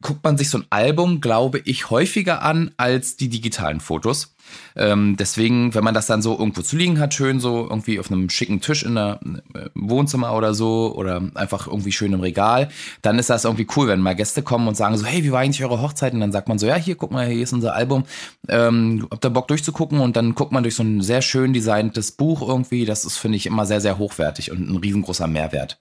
[0.02, 4.36] guckt man sich so ein Album, glaube ich, häufiger an als die digitalen Fotos.
[4.76, 8.12] Ähm, deswegen, wenn man das dann so irgendwo zu liegen hat, schön so irgendwie auf
[8.12, 12.70] einem schicken Tisch in einem äh, Wohnzimmer oder so oder einfach irgendwie schön im Regal,
[13.02, 15.42] dann ist das irgendwie cool, wenn mal Gäste kommen und sagen so, hey, wie war
[15.42, 16.14] eigentlich eure Hochzeit?
[16.14, 18.04] Und dann sagt man so, ja, hier, guck mal, hier ist unser Album.
[18.48, 20.00] Ähm, habt ihr Bock durchzugucken?
[20.00, 22.86] Und dann guckt man durch so ein sehr schön designtes Buch irgendwie.
[22.86, 25.80] Das ist, finde ich, immer sehr, sehr hochwertig und ein riesengroßer Mehrwert.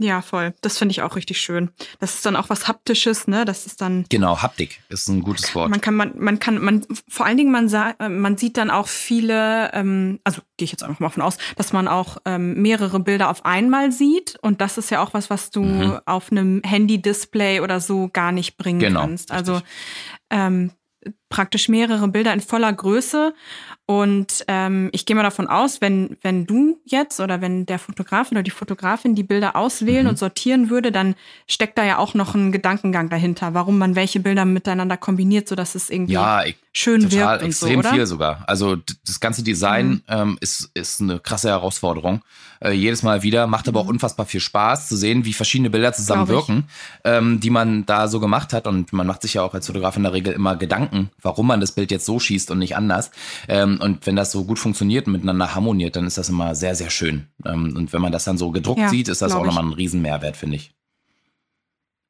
[0.00, 0.54] Ja, voll.
[0.60, 1.70] Das finde ich auch richtig schön.
[1.98, 3.44] Das ist dann auch was Haptisches, ne?
[3.44, 4.04] Das ist dann.
[4.08, 5.70] Genau, Haptik ist ein gutes Wort.
[5.70, 8.86] Man kann, man, man kann, man, vor allen Dingen, man, sah, man sieht dann auch
[8.86, 13.00] viele, ähm, also gehe ich jetzt einfach mal von aus, dass man auch ähm, mehrere
[13.00, 14.38] Bilder auf einmal sieht.
[14.40, 15.98] Und das ist ja auch was, was du mhm.
[16.06, 19.32] auf einem Handy-Display oder so gar nicht bringen genau, kannst.
[19.32, 19.60] Also
[20.30, 20.70] ähm,
[21.28, 23.34] praktisch mehrere Bilder in voller Größe
[23.90, 28.30] und ähm, ich gehe mal davon aus, wenn, wenn du jetzt oder wenn der Fotograf
[28.30, 30.10] oder die Fotografin die Bilder auswählen mhm.
[30.10, 31.14] und sortieren würde, dann
[31.46, 35.74] steckt da ja auch noch ein Gedankengang dahinter, warum man welche Bilder miteinander kombiniert, sodass
[35.74, 37.42] es irgendwie ja, ich, schön total wirkt.
[37.42, 38.44] Und extrem so, viel sogar.
[38.46, 38.76] Also
[39.06, 40.02] das ganze Design mhm.
[40.08, 42.22] ähm, ist, ist eine krasse Herausforderung.
[42.60, 43.90] Äh, jedes Mal wieder, macht aber auch mhm.
[43.90, 46.64] unfassbar viel Spaß zu sehen, wie verschiedene Bilder zusammen wirken,
[47.04, 48.66] ähm, die man da so gemacht hat.
[48.66, 51.60] Und man macht sich ja auch als Fotograf in der Regel immer Gedanken, warum man
[51.60, 53.10] das Bild jetzt so schießt und nicht anders.
[53.48, 56.74] Ähm, und wenn das so gut funktioniert und miteinander harmoniert, dann ist das immer sehr,
[56.74, 57.26] sehr schön.
[57.44, 59.72] Ähm, und wenn man das dann so gedruckt ja, sieht, ist das auch nochmal ein
[59.72, 60.72] Riesenmehrwert, finde ich.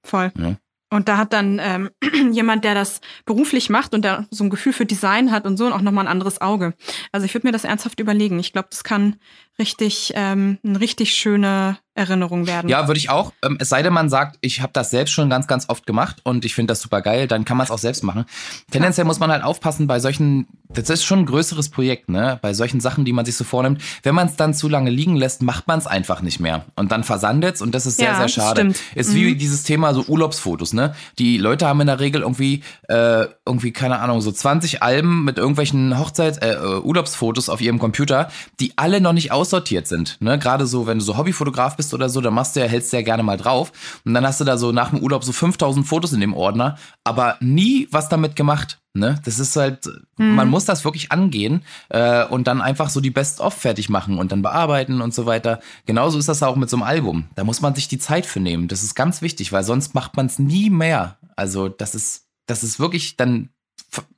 [0.02, 0.32] Voll.
[0.38, 0.56] Ja.
[0.90, 1.90] Und da hat dann ähm,
[2.32, 5.70] jemand, der das beruflich macht und der so ein Gefühl für Design hat und so,
[5.72, 6.74] auch nochmal ein anderes Auge.
[7.12, 8.38] Also ich würde mir das ernsthaft überlegen.
[8.38, 9.16] Ich glaube, das kann
[9.58, 12.68] richtig, ähm, eine richtig schöne Erinnerung werden.
[12.68, 13.32] Ja, würde ich auch.
[13.42, 16.18] Ähm, es sei denn, man sagt, ich habe das selbst schon ganz, ganz oft gemacht
[16.22, 18.24] und ich finde das super geil, dann kann man es auch selbst machen.
[18.70, 22.38] Tendenziell muss man halt aufpassen bei solchen, das ist schon ein größeres Projekt, ne?
[22.40, 23.82] Bei solchen Sachen, die man sich so vornimmt.
[24.04, 26.66] Wenn man es dann zu lange liegen lässt, macht man es einfach nicht mehr.
[26.76, 28.60] Und dann versandet es und das ist sehr, ja, sehr schade.
[28.60, 28.80] Stimmt.
[28.94, 29.16] Ist mhm.
[29.16, 30.94] wie dieses Thema so Urlaubsfotos, ne?
[31.18, 35.36] Die Leute haben in der Regel irgendwie, äh, irgendwie, keine Ahnung, so 20 Alben mit
[35.36, 38.30] irgendwelchen Hochzeits-, äh, Urlaubsfotos auf ihrem Computer,
[38.60, 40.20] die alle noch nicht aussortiert sind.
[40.20, 40.38] Ne?
[40.38, 42.98] Gerade so, wenn du so Hobbyfotograf bist oder so, dann machst du ja, hältst du
[42.98, 43.72] ja gerne mal drauf.
[44.04, 46.76] Und dann hast du da so nach dem Urlaub so 5000 Fotos in dem Ordner,
[47.04, 48.78] aber nie was damit gemacht.
[48.94, 49.18] Ne?
[49.24, 49.86] Das ist halt,
[50.18, 50.34] mhm.
[50.34, 54.32] man muss das wirklich angehen äh, und dann einfach so die Best-of fertig machen und
[54.32, 55.60] dann bearbeiten und so weiter.
[55.86, 57.24] Genauso ist das auch mit so einem Album.
[57.34, 58.68] Da muss man sich die Zeit für nehmen.
[58.68, 61.16] Das ist ganz wichtig, weil sonst macht man es nie mehr.
[61.36, 63.50] Also das ist, das ist wirklich, dann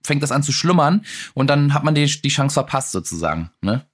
[0.02, 1.04] fängt das an zu schlummern
[1.34, 3.50] und dann hat man die, die Chance verpasst sozusagen.
[3.60, 3.86] Ne?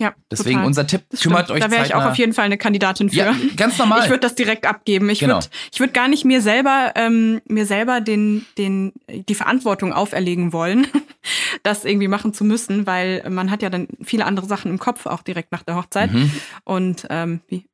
[0.00, 0.66] Ja, deswegen total.
[0.66, 1.58] unser Tipp, das kümmert stimmt.
[1.58, 3.16] euch Da wäre ich auch auf jeden Fall eine Kandidatin für.
[3.16, 4.00] Ja, ganz normal.
[4.02, 5.10] Ich würde das direkt abgeben.
[5.10, 5.34] Ich genau.
[5.34, 10.54] würde ich würd gar nicht mir selber ähm, mir selber den den die Verantwortung auferlegen
[10.54, 10.86] wollen,
[11.64, 15.04] das irgendwie machen zu müssen, weil man hat ja dann viele andere Sachen im Kopf
[15.04, 16.32] auch direkt nach der Hochzeit mhm.
[16.64, 17.66] und ähm, wie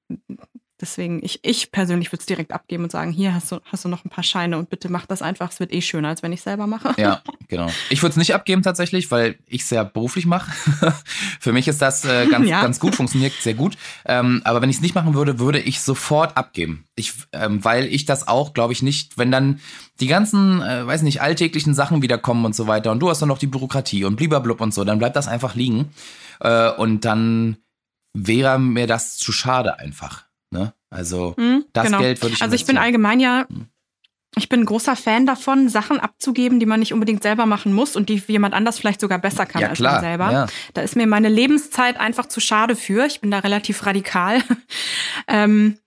[0.79, 3.89] Deswegen, ich, ich persönlich würde es direkt abgeben und sagen, hier hast du, hast du
[3.89, 5.51] noch ein paar Scheine und bitte mach das einfach.
[5.51, 6.95] Es wird eh schöner, als wenn ich selber mache.
[7.01, 7.69] Ja, genau.
[7.89, 10.53] Ich würde es nicht abgeben tatsächlich, weil ich es ja beruflich mache.
[11.41, 12.61] Für mich ist das äh, ganz, ja.
[12.61, 13.79] ganz gut, funktioniert sehr gut.
[14.05, 16.85] Ähm, aber wenn ich es nicht machen würde, würde ich sofort abgeben.
[16.95, 19.61] Ich, ähm, weil ich das auch, glaube ich, nicht, wenn dann
[20.01, 23.31] die ganzen, äh, weiß nicht, alltäglichen Sachen wiederkommen und so weiter und du hast dann
[23.31, 25.91] noch die Bürokratie und blub und so, dann bleibt das einfach liegen.
[26.41, 27.57] Äh, und dann
[28.13, 30.26] wäre mir das zu schade einfach.
[30.51, 30.73] Ne?
[30.91, 31.99] Also mhm, das genau.
[31.99, 33.67] Geld würde ich Also ich bin allgemein ja, hm.
[34.37, 37.97] ich bin ein großer Fan davon, Sachen abzugeben, die man nicht unbedingt selber machen muss
[37.97, 39.95] und die jemand anders vielleicht sogar besser kann ja, als klar.
[39.95, 40.33] man selber.
[40.33, 40.47] Ja.
[40.75, 43.07] Da ist mir meine Lebenszeit einfach zu schade für.
[43.07, 44.43] Ich bin da relativ radikal.
[45.29, 45.79] ähm,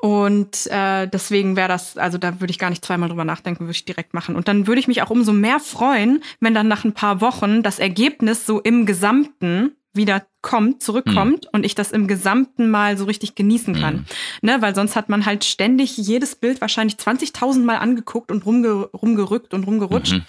[0.00, 3.72] und äh, deswegen wäre das, also da würde ich gar nicht zweimal drüber nachdenken, würde
[3.72, 4.36] ich direkt machen.
[4.36, 7.64] Und dann würde ich mich auch umso mehr freuen, wenn dann nach ein paar Wochen
[7.64, 11.50] das Ergebnis so im Gesamten wieder kommt, zurückkommt mhm.
[11.52, 13.94] und ich das im Gesamten mal so richtig genießen kann.
[13.94, 14.04] Mhm.
[14.42, 18.72] Ne, weil sonst hat man halt ständig jedes Bild wahrscheinlich 20.000 Mal angeguckt und rumge
[18.72, 20.14] rumgerückt und rumgerutscht.
[20.14, 20.24] Mhm.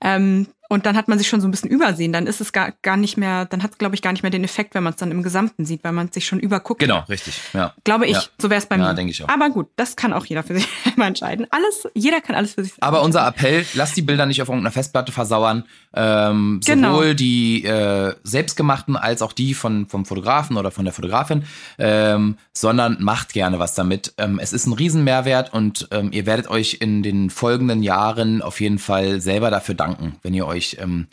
[0.00, 2.12] Ähm, und dann hat man sich schon so ein bisschen übersehen.
[2.12, 4.30] Dann ist es gar, gar nicht mehr, dann hat es, glaube ich, gar nicht mehr
[4.30, 6.80] den Effekt, wenn man es dann im Gesamten sieht, weil man sich schon überguckt.
[6.80, 7.40] Genau, richtig.
[7.54, 7.74] Ja.
[7.84, 8.22] Glaube ich, ja.
[8.38, 8.94] so wäre es bei ja, mir.
[8.94, 9.28] denke ich auch.
[9.28, 11.46] Aber gut, das kann auch jeder für sich entscheiden.
[11.50, 14.72] Alles, jeder kann alles für sich Aber unser Appell, lasst die Bilder nicht auf irgendeiner
[14.72, 15.64] Festplatte versauern.
[15.94, 16.92] Ähm, genau.
[16.92, 21.44] Sowohl die äh, selbstgemachten als auch die von, vom Fotografen oder von der Fotografin,
[21.78, 24.12] ähm, sondern macht gerne was damit.
[24.18, 28.60] Ähm, es ist ein Riesenmehrwert und ähm, ihr werdet euch in den folgenden Jahren auf
[28.60, 31.08] jeden Fall selber dafür danken, wenn ihr euch ähm,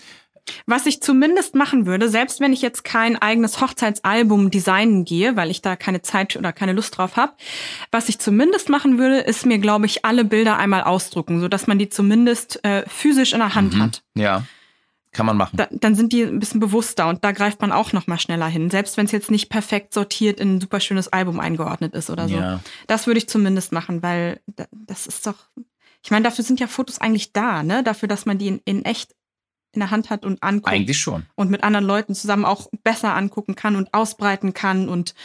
[0.68, 5.50] was ich zumindest machen würde, selbst wenn ich jetzt kein eigenes Hochzeitsalbum designen gehe, weil
[5.50, 7.34] ich da keine Zeit oder keine Lust drauf habe,
[7.92, 11.68] was ich zumindest machen würde, ist mir, glaube ich, alle Bilder einmal ausdrucken, so dass
[11.68, 13.82] man die zumindest äh, physisch in der Hand mhm.
[13.82, 14.04] hat.
[14.16, 14.46] Ja.
[15.12, 15.56] Kann man machen.
[15.56, 18.48] Da, dann sind die ein bisschen bewusster und da greift man auch noch mal schneller
[18.48, 22.10] hin, selbst wenn es jetzt nicht perfekt sortiert in ein super schönes Album eingeordnet ist
[22.10, 22.36] oder so.
[22.36, 22.60] Ja.
[22.88, 24.42] Das würde ich zumindest machen, weil
[24.72, 25.36] das ist doch
[26.04, 27.82] ich meine, dafür sind ja Fotos eigentlich da, ne?
[27.82, 29.16] Dafür, dass man die in, in echt
[29.76, 30.74] in der Hand hat und anguckt.
[30.74, 31.26] Eigentlich schon.
[31.36, 35.16] Und mit anderen Leuten zusammen auch besser angucken kann und ausbreiten kann und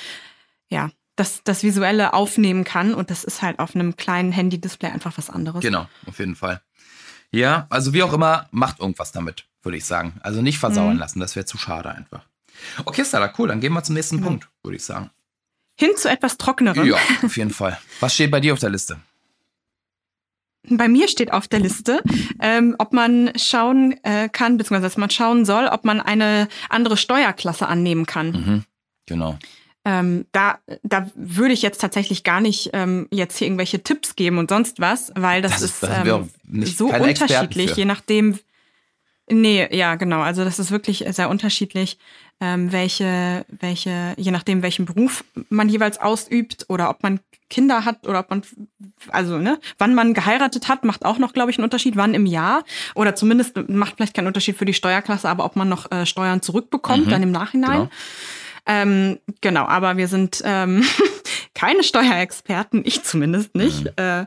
[0.69, 2.95] ja, das, das Visuelle aufnehmen kann.
[2.95, 5.61] Und das ist halt auf einem kleinen Handy-Display einfach was anderes.
[5.61, 6.61] Genau, auf jeden Fall.
[7.31, 10.15] Ja, also wie auch immer, macht irgendwas damit, würde ich sagen.
[10.23, 11.01] Also nicht versauern mhm.
[11.01, 12.25] lassen, das wäre zu schade einfach.
[12.85, 14.23] Okay, Stella, cool, dann gehen wir zum nächsten mhm.
[14.23, 15.11] Punkt, würde ich sagen.
[15.77, 16.87] Hin zu etwas trockenerem.
[16.87, 17.79] Ja, auf jeden Fall.
[18.01, 18.99] Was steht bei dir auf der Liste?
[20.69, 22.03] Bei mir steht auf der Liste,
[22.41, 26.97] ähm, ob man schauen äh, kann, beziehungsweise dass man schauen soll, ob man eine andere
[26.97, 28.31] Steuerklasse annehmen kann.
[28.31, 28.65] Mhm,
[29.07, 29.39] genau.
[29.85, 34.37] Ähm, da, da würde ich jetzt tatsächlich gar nicht ähm, jetzt hier irgendwelche Tipps geben
[34.37, 36.29] und sonst was, weil das, das ist das ähm,
[36.65, 38.39] so unterschiedlich, je nachdem.
[39.31, 40.21] Nee, ja, genau.
[40.21, 41.99] Also das ist wirklich sehr unterschiedlich,
[42.41, 47.21] ähm, welche, welche, je nachdem, welchen Beruf man jeweils ausübt oder ob man
[47.51, 48.43] Kinder hat oder ob man,
[49.11, 52.25] also ne, wann man geheiratet hat, macht auch noch, glaube ich, einen Unterschied, wann im
[52.25, 56.07] Jahr oder zumindest macht vielleicht keinen Unterschied für die Steuerklasse, aber ob man noch äh,
[56.07, 57.73] Steuern zurückbekommt mhm, dann im Nachhinein.
[57.73, 57.91] Genau.
[58.67, 60.85] Ähm, genau, aber wir sind ähm,
[61.55, 63.85] keine Steuerexperten, ich zumindest nicht.
[63.85, 63.91] Mhm.
[63.97, 64.27] Äh,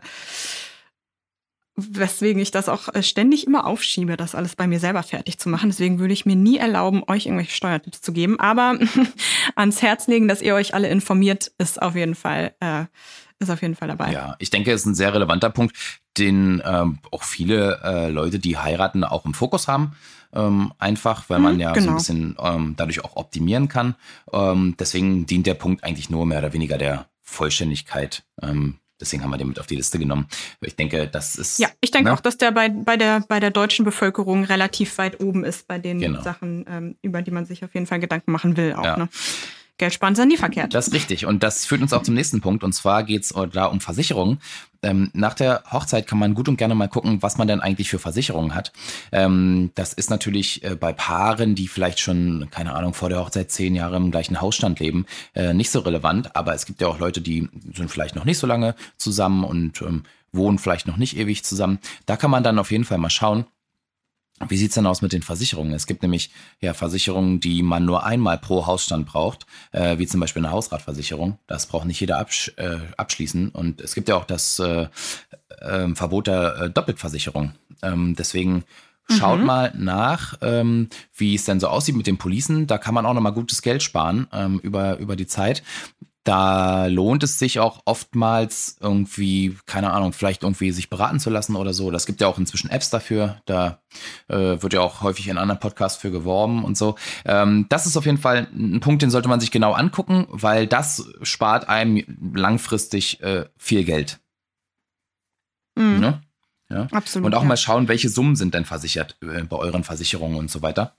[1.76, 5.50] weswegen ich das auch äh, ständig immer aufschiebe, das alles bei mir selber fertig zu
[5.50, 5.70] machen.
[5.70, 8.40] Deswegen würde ich mir nie erlauben, euch irgendwelche Steuertipps zu geben.
[8.40, 8.78] Aber
[9.56, 12.86] ans Herz legen, dass ihr euch alle informiert, ist auf jeden Fall, äh,
[13.40, 14.12] ist auf jeden Fall dabei.
[14.12, 15.76] Ja, ich denke, es ist ein sehr relevanter Punkt,
[16.18, 19.94] den ähm, auch viele äh, Leute, die heiraten, auch im Fokus haben.
[20.32, 21.86] Ähm, einfach, weil man mhm, ja genau.
[21.86, 23.96] so ein bisschen ähm, dadurch auch optimieren kann.
[24.32, 29.32] Ähm, deswegen dient der Punkt eigentlich nur mehr oder weniger der Vollständigkeit ähm, Deswegen haben
[29.32, 30.28] wir den mit auf die Liste genommen.
[30.62, 31.60] Ich denke, das ist.
[31.60, 32.14] Ja, ich denke ne?
[32.14, 35.80] auch, dass der bei, bei, der, bei der deutschen Bevölkerung relativ weit oben ist, bei
[35.80, 36.22] den genau.
[36.22, 38.74] Sachen, ähm, über die man sich auf jeden Fall Gedanken machen will.
[38.74, 38.98] Auch, ja.
[38.98, 39.10] ne?
[39.78, 40.74] Geld sparen ist nie verkehrt.
[40.76, 41.26] Das ist richtig.
[41.26, 42.64] Und das führt uns auch zum nächsten Punkt.
[42.64, 44.40] Und zwar geht es da um Versicherungen.
[44.84, 47.90] Ähm, nach der Hochzeit kann man gut und gerne mal gucken, was man denn eigentlich
[47.90, 48.72] für Versicherungen hat.
[49.12, 53.50] Ähm, das ist natürlich äh, bei Paaren, die vielleicht schon, keine Ahnung, vor der Hochzeit
[53.50, 56.36] zehn Jahre im gleichen Hausstand leben, äh, nicht so relevant.
[56.36, 59.82] Aber es gibt ja auch Leute, die sind vielleicht noch nicht so lange zusammen und
[59.82, 60.04] ähm,
[60.34, 61.80] wohnen vielleicht noch nicht ewig zusammen.
[62.06, 63.46] Da kann man dann auf jeden Fall mal schauen,
[64.50, 65.74] wie sieht's denn aus mit den Versicherungen?
[65.74, 70.20] Es gibt nämlich ja Versicherungen, die man nur einmal pro Hausstand braucht, äh, wie zum
[70.20, 71.38] Beispiel eine Hausratversicherung.
[71.48, 73.50] Das braucht nicht jeder absch äh, abschließen.
[73.50, 74.88] Und es gibt ja auch das äh,
[75.60, 77.54] äh, Verbot der äh, Doppelversicherung.
[77.82, 78.64] Ähm, deswegen
[79.10, 79.46] Schaut mhm.
[79.46, 82.68] mal nach, ähm, wie es denn so aussieht mit den Policen.
[82.68, 85.62] Da kann man auch nochmal gutes Geld sparen ähm, über, über die Zeit
[86.24, 91.56] da lohnt es sich auch oftmals irgendwie, keine Ahnung, vielleicht irgendwie sich beraten zu lassen
[91.56, 91.92] oder so.
[91.92, 93.42] Das gibt ja auch inzwischen Apps dafür.
[93.46, 93.82] Da
[94.30, 96.96] äh, wird ja auch häufig in anderen Podcasts für geworben und so.
[97.26, 100.66] Ähm, das ist auf jeden Fall ein Punkt, den sollte man sich genau angucken, weil
[100.66, 102.04] das spart einem
[102.34, 104.20] langfristig äh, viel Geld.
[105.76, 106.00] Mhm.
[106.00, 106.22] Ne?
[106.70, 106.88] Ja?
[106.92, 107.26] Absolut.
[107.26, 107.48] Und auch ja.
[107.48, 110.96] mal schauen, welche Summen sind denn versichert äh, bei euren Versicherungen und so weiter.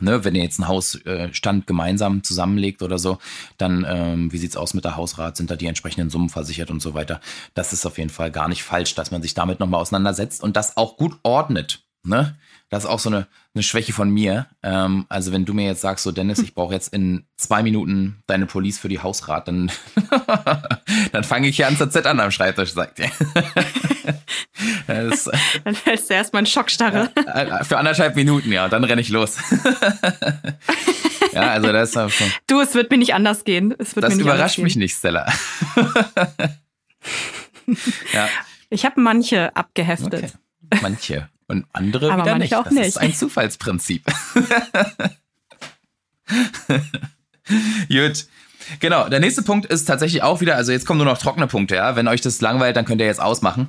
[0.00, 3.18] Ne, wenn ihr jetzt einen Hausstand gemeinsam zusammenlegt oder so,
[3.56, 5.36] dann ähm, wie sieht's aus mit der Hausrat?
[5.36, 7.20] Sind da die entsprechenden Summen versichert und so weiter?
[7.54, 10.56] Das ist auf jeden Fall gar nicht falsch, dass man sich damit nochmal auseinandersetzt und
[10.56, 11.80] das auch gut ordnet.
[12.04, 12.36] Ne?
[12.70, 14.46] Das ist auch so eine, eine Schwäche von mir.
[14.62, 18.22] Ähm, also wenn du mir jetzt sagst, so Dennis, ich brauche jetzt in zwei Minuten
[18.26, 19.70] deine Police für die Hausrat, dann,
[21.12, 23.10] dann fange ich hier an zu zittern am Schreibtisch, sagt ihr.
[24.86, 25.30] das,
[25.64, 27.10] dann fällst du erstmal in Schockstarre.
[27.14, 29.38] Äh, für anderthalb Minuten, ja, dann renne ich los.
[31.32, 33.74] ja, also das ist schon, Du, es wird mir nicht anders gehen.
[33.78, 35.32] Es wird das mir nicht überrascht mich nicht, Stella.
[38.12, 38.28] ja.
[38.68, 40.34] Ich habe manche abgeheftet.
[40.70, 40.82] Okay.
[40.82, 41.30] Manche.
[41.48, 42.54] Und andere Aber wieder nicht.
[42.54, 42.86] Auch das nicht.
[42.86, 44.04] ist ein Zufallsprinzip.
[47.88, 48.26] Gut.
[48.80, 51.76] Genau, der nächste Punkt ist tatsächlich auch wieder, also jetzt kommen nur noch trockene Punkte,
[51.76, 51.96] ja.
[51.96, 53.68] Wenn euch das langweilt, dann könnt ihr jetzt ausmachen.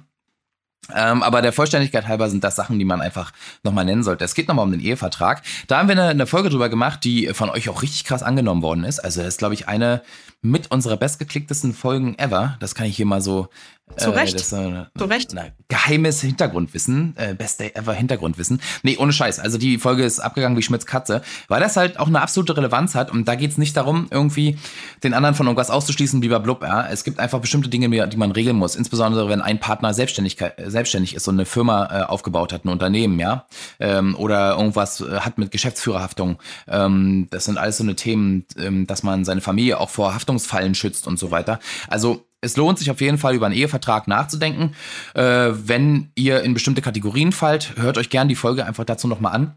[0.95, 3.31] Ähm, aber der Vollständigkeit halber sind das Sachen, die man einfach
[3.63, 4.25] nochmal nennen sollte.
[4.25, 5.41] Es geht nochmal um den Ehevertrag.
[5.67, 8.61] Da haben wir eine, eine, Folge drüber gemacht, die von euch auch richtig krass angenommen
[8.61, 8.99] worden ist.
[8.99, 10.01] Also das ist, glaube ich, eine
[10.41, 12.57] mit unserer bestgeklicktesten Folgen ever.
[12.59, 13.49] Das kann ich hier mal so
[13.97, 14.35] zu Recht.
[14.35, 15.31] Äh, das, äh, Zu Recht.
[15.33, 18.61] Na, geheimes Hintergrundwissen, äh, best day ever Hintergrundwissen.
[18.83, 19.39] Nee, ohne Scheiß.
[19.39, 22.95] Also die Folge ist abgegangen wie Schmitz Katze, weil das halt auch eine absolute Relevanz
[22.95, 23.11] hat.
[23.11, 24.57] Und da geht's nicht darum, irgendwie
[25.03, 26.61] den anderen von irgendwas auszuschließen, blub.
[26.61, 26.87] Ja.
[26.87, 28.75] Es gibt einfach bestimmte Dinge, die man regeln muss.
[28.75, 33.19] Insbesondere, wenn ein Partner Selbstständigkeit, selbstständig ist und eine Firma äh, aufgebaut hat, ein Unternehmen,
[33.19, 33.45] ja.
[33.79, 36.37] Ähm, oder irgendwas äh, hat mit Geschäftsführerhaftung.
[36.67, 40.75] Ähm, das sind alles so eine Themen, ähm, dass man seine Familie auch vor Haftungsfallen
[40.75, 41.59] schützt und so weiter.
[41.89, 44.73] Also es lohnt sich auf jeden Fall über einen Ehevertrag nachzudenken.
[45.13, 49.35] Äh, wenn ihr in bestimmte Kategorien fallt, hört euch gern die Folge einfach dazu nochmal
[49.35, 49.55] an.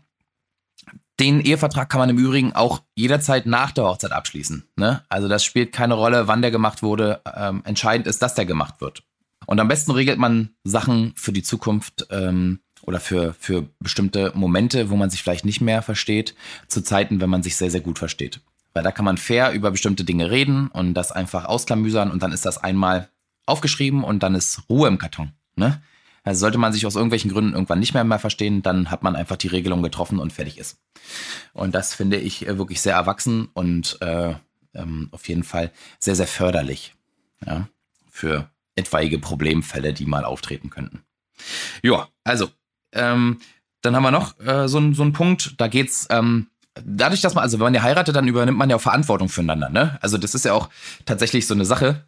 [1.20, 4.64] Den Ehevertrag kann man im Übrigen auch jederzeit nach der Hochzeit abschließen.
[4.74, 5.04] Ne?
[5.08, 7.20] Also das spielt keine Rolle, wann der gemacht wurde.
[7.36, 9.04] Ähm, entscheidend ist, dass der gemacht wird.
[9.46, 14.90] Und am besten regelt man Sachen für die Zukunft ähm, oder für, für bestimmte Momente,
[14.90, 16.34] wo man sich vielleicht nicht mehr versteht,
[16.68, 18.40] zu Zeiten, wenn man sich sehr, sehr gut versteht.
[18.74, 22.32] Weil da kann man fair über bestimmte Dinge reden und das einfach ausklamüsern und dann
[22.32, 23.08] ist das einmal
[23.46, 25.32] aufgeschrieben und dann ist Ruhe im Karton.
[25.56, 25.82] Ne?
[26.24, 29.16] Also sollte man sich aus irgendwelchen Gründen irgendwann nicht mehr, mehr verstehen, dann hat man
[29.16, 30.78] einfach die Regelung getroffen und fertig ist.
[31.52, 34.34] Und das finde ich äh, wirklich sehr erwachsen und äh,
[34.74, 36.94] ähm, auf jeden Fall sehr, sehr förderlich
[37.44, 37.68] ja,
[38.10, 41.02] für etwaige Problemfälle, die mal auftreten könnten.
[41.82, 42.50] Ja, also,
[42.92, 43.40] ähm,
[43.82, 47.42] dann haben wir noch äh, so, so einen Punkt, da geht's ähm, dadurch, dass man,
[47.42, 49.98] also wenn man ja heiratet, dann übernimmt man ja auch Verantwortung füreinander, ne?
[50.00, 50.70] Also das ist ja auch
[51.04, 52.06] tatsächlich so eine Sache,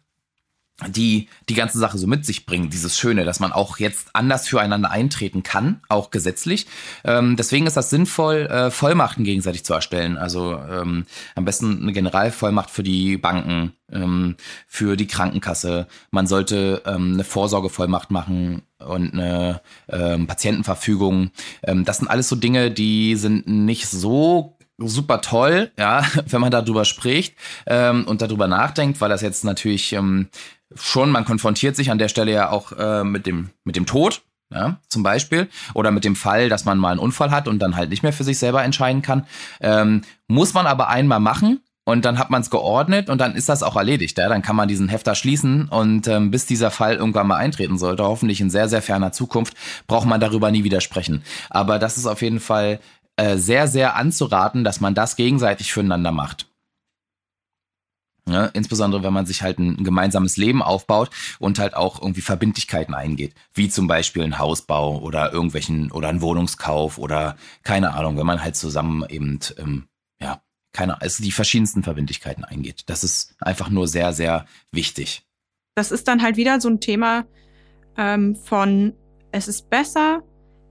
[0.89, 4.47] die die ganze Sache so mit sich bringt, dieses Schöne, dass man auch jetzt anders
[4.47, 6.67] füreinander eintreten kann, auch gesetzlich.
[7.05, 10.17] Ähm, deswegen ist das sinnvoll, äh, Vollmachten gegenseitig zu erstellen.
[10.17, 11.05] Also ähm,
[11.35, 14.35] am besten eine Generalvollmacht für die Banken, ähm,
[14.67, 15.87] für die Krankenkasse.
[16.11, 21.31] Man sollte ähm, eine Vorsorgevollmacht machen und eine ähm, Patientenverfügung.
[21.63, 26.51] Ähm, das sind alles so Dinge, die sind nicht so super toll, ja, wenn man
[26.51, 30.27] darüber spricht ähm, und darüber nachdenkt, weil das jetzt natürlich ähm,
[30.73, 34.21] schon, man konfrontiert sich an der Stelle ja auch äh, mit, dem, mit dem Tod,
[34.53, 37.75] ja, zum Beispiel, oder mit dem Fall, dass man mal einen Unfall hat und dann
[37.75, 39.25] halt nicht mehr für sich selber entscheiden kann.
[39.59, 43.49] Ähm, muss man aber einmal machen und dann hat man es geordnet und dann ist
[43.49, 44.17] das auch erledigt.
[44.17, 44.27] Ja?
[44.29, 48.03] Dann kann man diesen Hefter schließen und ähm, bis dieser Fall irgendwann mal eintreten sollte,
[48.03, 49.55] hoffentlich in sehr, sehr ferner Zukunft,
[49.87, 51.23] braucht man darüber nie widersprechen.
[51.49, 52.79] Aber das ist auf jeden Fall
[53.17, 56.47] äh, sehr, sehr anzuraten, dass man das gegenseitig füreinander macht.
[58.27, 62.95] Ja, insbesondere wenn man sich halt ein, gemeinsames Leben aufbaut und halt auch irgendwie Verbindlichkeiten
[62.95, 68.25] eingeht, wie zum Beispiel ein Hausbau oder irgendwelchen oder ein Wohnungskauf oder keine Ahnung, wenn
[68.25, 69.87] man halt zusammen eben ähm,
[70.19, 70.41] ja
[70.73, 72.83] keine also die verschiedensten Verbindlichkeiten eingeht.
[72.87, 75.23] Das ist einfach nur sehr sehr wichtig.
[75.75, 77.25] Das ist dann halt wieder so ein Thema
[77.95, 78.93] ähm, von
[79.31, 80.23] es ist besser,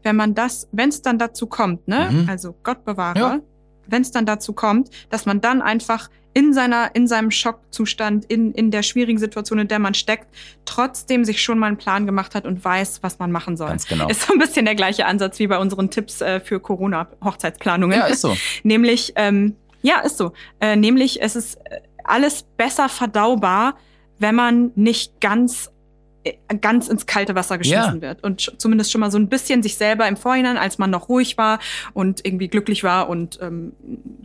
[0.03, 2.11] wenn man das, wenn es dann dazu kommt, ne?
[2.11, 2.29] Mhm.
[2.29, 3.41] Also Gott bewahre, ja.
[3.87, 8.53] wenn es dann dazu kommt, dass man dann einfach in seiner, in seinem Schockzustand, in,
[8.53, 10.27] in der schwierigen Situation, in der man steckt,
[10.65, 13.69] trotzdem sich schon mal einen Plan gemacht hat und weiß, was man machen soll.
[13.69, 14.09] Ganz genau.
[14.09, 17.99] Ist so ein bisschen der gleiche Ansatz wie bei unseren Tipps äh, für Corona-Hochzeitsplanungen.
[17.99, 18.37] Ja, ist so.
[18.65, 20.33] nämlich, ähm, ja, ist so.
[20.61, 23.77] Äh, nämlich, es ist äh, alles besser verdaubar,
[24.19, 25.71] wenn man nicht ganz
[26.61, 28.01] ganz ins kalte Wasser geschmissen ja.
[28.01, 31.09] wird und zumindest schon mal so ein bisschen sich selber im Vorhinein, als man noch
[31.09, 31.59] ruhig war
[31.93, 33.73] und irgendwie glücklich war und ähm,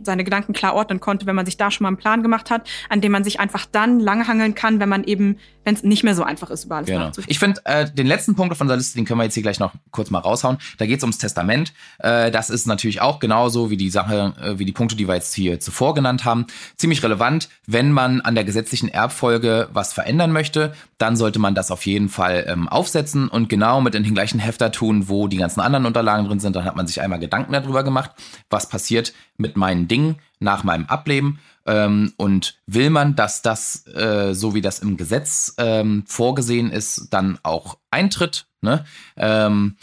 [0.02, 2.68] seine Gedanken klar ordnen konnte, wenn man sich da schon mal einen Plan gemacht hat,
[2.88, 6.14] an dem man sich einfach dann langhangeln kann, wenn man eben wenn es nicht mehr
[6.14, 7.10] so einfach ist, über alles genau.
[7.26, 9.60] Ich finde, äh, den letzten Punkt von der Liste, den können wir jetzt hier gleich
[9.60, 10.58] noch kurz mal raushauen.
[10.78, 11.74] Da geht es ums Testament.
[11.98, 15.14] Äh, das ist natürlich auch genauso wie die Sache, äh, wie die Punkte, die wir
[15.14, 16.46] jetzt hier zuvor genannt haben.
[16.76, 21.70] Ziemlich relevant, wenn man an der gesetzlichen Erbfolge was verändern möchte, dann sollte man das
[21.70, 25.38] auf jeden Fall ähm, aufsetzen und genau mit in den gleichen Hefter tun, wo die
[25.38, 26.54] ganzen anderen Unterlagen drin sind.
[26.54, 28.10] Dann hat man sich einmal Gedanken darüber gemacht,
[28.50, 34.34] was passiert mit meinen Dingen nach meinem Ableben ähm, und will man, dass das, äh,
[34.34, 38.46] so wie das im Gesetz ähm, vorgesehen ist, dann auch eintritt?
[38.60, 38.84] Ne?
[39.16, 39.76] Ähm,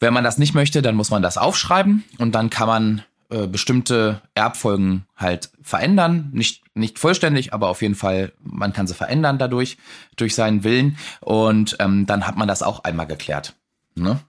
[0.00, 3.46] wenn man das nicht möchte, dann muss man das aufschreiben und dann kann man äh,
[3.46, 6.30] bestimmte Erbfolgen halt verändern.
[6.32, 9.78] Nicht, nicht vollständig, aber auf jeden Fall, man kann sie verändern dadurch,
[10.16, 10.98] durch seinen Willen.
[11.20, 13.54] Und ähm, dann hat man das auch einmal geklärt.
[13.94, 14.20] Ne?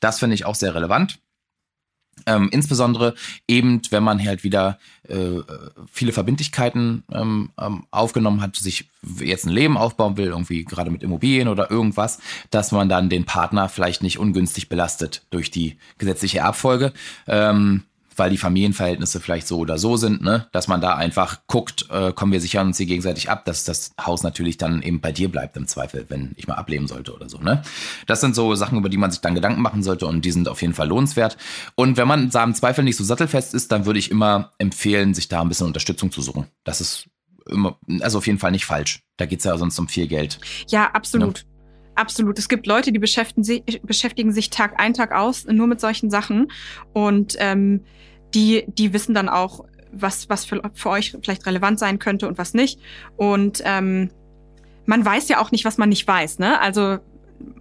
[0.00, 1.18] Das finde ich auch sehr relevant.
[2.24, 3.14] Ähm, insbesondere
[3.46, 5.42] eben, wenn man halt wieder äh,
[5.92, 8.88] viele Verbindlichkeiten ähm, ähm, aufgenommen hat, sich
[9.20, 12.18] jetzt ein Leben aufbauen will, irgendwie gerade mit Immobilien oder irgendwas,
[12.50, 16.94] dass man dann den Partner vielleicht nicht ungünstig belastet durch die gesetzliche Erbfolge.
[17.26, 17.84] Ähm,
[18.16, 20.46] weil die Familienverhältnisse vielleicht so oder so sind, ne?
[20.52, 23.92] dass man da einfach guckt, äh, kommen wir sichern uns hier gegenseitig ab, dass das
[24.00, 27.28] Haus natürlich dann eben bei dir bleibt im Zweifel, wenn ich mal ableben sollte oder
[27.28, 27.38] so.
[27.38, 27.62] Ne?
[28.06, 30.48] Das sind so Sachen, über die man sich dann Gedanken machen sollte und die sind
[30.48, 31.36] auf jeden Fall lohnenswert.
[31.74, 35.14] Und wenn man da im Zweifel nicht so sattelfest ist, dann würde ich immer empfehlen,
[35.14, 36.46] sich da ein bisschen Unterstützung zu suchen.
[36.64, 37.08] Das ist
[37.48, 39.02] immer, also auf jeden Fall nicht falsch.
[39.16, 40.38] Da geht's ja sonst um viel Geld.
[40.68, 41.44] Ja, absolut.
[41.44, 41.55] Ne?
[41.96, 42.38] Absolut.
[42.38, 46.10] Es gibt Leute, die beschäftigen sich, beschäftigen sich Tag ein, Tag aus nur mit solchen
[46.10, 46.52] Sachen.
[46.92, 47.84] Und ähm,
[48.34, 52.38] die, die wissen dann auch, was, was für, für euch vielleicht relevant sein könnte und
[52.38, 52.78] was nicht.
[53.16, 54.10] Und ähm,
[54.84, 56.38] man weiß ja auch nicht, was man nicht weiß.
[56.38, 56.60] Ne?
[56.60, 56.98] Also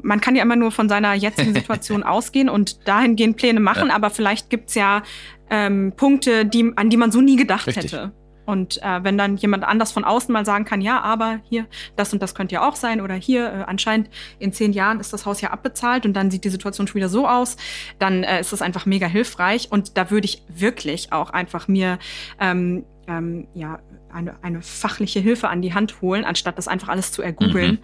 [0.02, 3.96] man kann ja immer nur von seiner jetzigen Situation ausgehen und dahingehend Pläne machen, ja.
[3.96, 5.04] aber vielleicht gibt's ja
[5.50, 7.86] ähm, Punkte, die, an die man so nie gedacht Richtig.
[7.86, 8.12] hätte.
[8.46, 11.66] Und äh, wenn dann jemand anders von außen mal sagen kann, ja, aber hier,
[11.96, 15.14] das und das könnte ja auch sein oder hier, äh, anscheinend in zehn Jahren ist
[15.14, 17.58] das Haus ja abbezahlt und dann sieht die Situation schon wieder so aus,
[18.00, 19.72] dann äh, ist das einfach mega hilfreich.
[19.72, 22.00] Und da würde ich wirklich auch einfach mir
[22.40, 23.80] ähm, ähm, ja,
[24.12, 27.80] eine, eine fachliche Hilfe an die Hand holen, anstatt das einfach alles zu ergoogeln, mhm.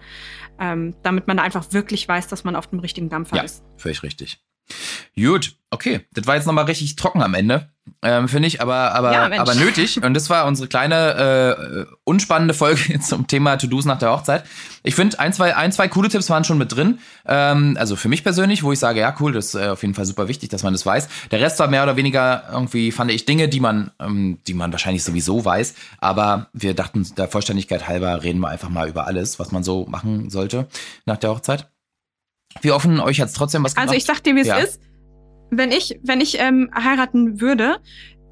[0.58, 3.62] ähm, damit man da einfach wirklich weiß, dass man auf dem richtigen Dampfer ja, ist.
[3.76, 4.40] Völlig richtig.
[5.16, 6.06] Gut, okay.
[6.12, 7.71] Das war jetzt nochmal richtig trocken am Ende,
[8.04, 10.02] ähm, finde ich, aber, aber, ja, aber nötig.
[10.02, 14.44] Und das war unsere kleine, äh, unspannende Folge zum Thema To-Dos nach der Hochzeit.
[14.84, 17.00] Ich finde, ein zwei, ein, zwei coole Tipps waren schon mit drin.
[17.26, 19.94] Ähm, also für mich persönlich, wo ich sage, ja, cool, das ist äh, auf jeden
[19.94, 21.08] Fall super wichtig, dass man das weiß.
[21.30, 24.70] Der Rest war mehr oder weniger irgendwie, fand ich, Dinge, die man, ähm, die man
[24.72, 25.74] wahrscheinlich sowieso weiß.
[25.98, 29.86] Aber wir dachten, der Vollständigkeit halber reden wir einfach mal über alles, was man so
[29.86, 30.68] machen sollte
[31.04, 31.68] nach der Hochzeit.
[32.60, 33.88] Wie offen euch hat's trotzdem was gemacht?
[33.88, 34.58] Also ich sag dir, wie es ja.
[34.58, 34.80] ist.
[35.54, 37.76] Wenn ich, wenn ich ähm, heiraten würde,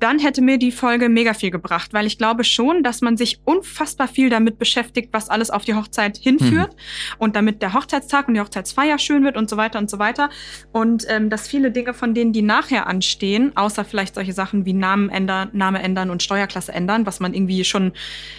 [0.00, 3.40] dann hätte mir die Folge mega viel gebracht, weil ich glaube schon, dass man sich
[3.44, 7.14] unfassbar viel damit beschäftigt, was alles auf die Hochzeit hinführt mhm.
[7.18, 10.30] und damit der Hochzeitstag und die Hochzeitsfeier schön wird und so weiter und so weiter.
[10.72, 14.72] Und ähm, dass viele Dinge von denen, die nachher anstehen, außer vielleicht solche Sachen wie
[14.72, 17.92] Namen ändern, Name ändern und Steuerklasse ändern, was man irgendwie schon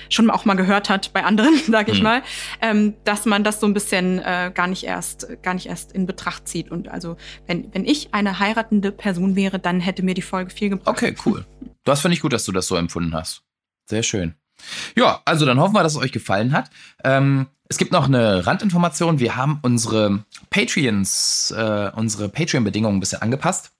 [0.09, 2.03] schon auch mal gehört hat bei anderen, sage ich mhm.
[2.03, 2.23] mal,
[2.61, 6.07] ähm, dass man das so ein bisschen äh, gar nicht erst gar nicht erst in
[6.07, 6.71] Betracht zieht.
[6.71, 10.69] Und also wenn wenn ich eine heiratende Person wäre, dann hätte mir die Folge viel
[10.69, 10.89] gebracht.
[10.89, 11.45] Okay, cool.
[11.83, 13.43] Das finde ich gut, dass du das so empfunden hast.
[13.89, 14.35] Sehr schön.
[14.95, 16.69] Ja, also dann hoffen wir, dass es euch gefallen hat.
[17.03, 19.19] Ähm, es gibt noch eine Randinformation.
[19.19, 23.71] Wir haben unsere Patreons, äh, unsere Patreon-Bedingungen ein bisschen angepasst.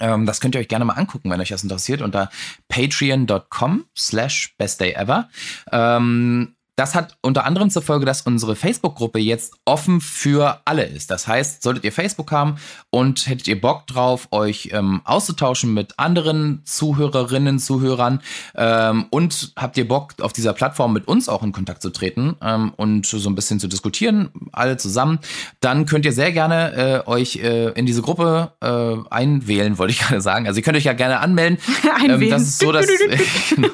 [0.00, 2.30] Ähm, das könnt ihr euch gerne mal angucken, wenn euch das interessiert, unter
[2.68, 5.28] patreon.com slash bestdayever.
[5.70, 11.10] Ähm, das hat unter anderem zur Folge, dass unsere Facebook-Gruppe jetzt offen für alle ist.
[11.10, 12.56] Das heißt, solltet ihr Facebook haben
[12.90, 18.22] und hättet ihr Bock drauf, euch ähm, auszutauschen mit anderen Zuhörerinnen, Zuhörern
[18.54, 22.36] ähm, und habt ihr Bock, auf dieser Plattform mit uns auch in Kontakt zu treten
[22.42, 25.18] ähm, und so ein bisschen zu diskutieren, alle zusammen,
[25.60, 30.00] dann könnt ihr sehr gerne äh, euch äh, in diese Gruppe äh, einwählen, wollte ich
[30.00, 30.46] gerade sagen.
[30.46, 31.58] Also ihr könnt euch ja gerne anmelden.
[31.94, 32.12] einwählen.
[32.22, 32.86] Ähm, das ist so, dass
[33.54, 33.68] genau,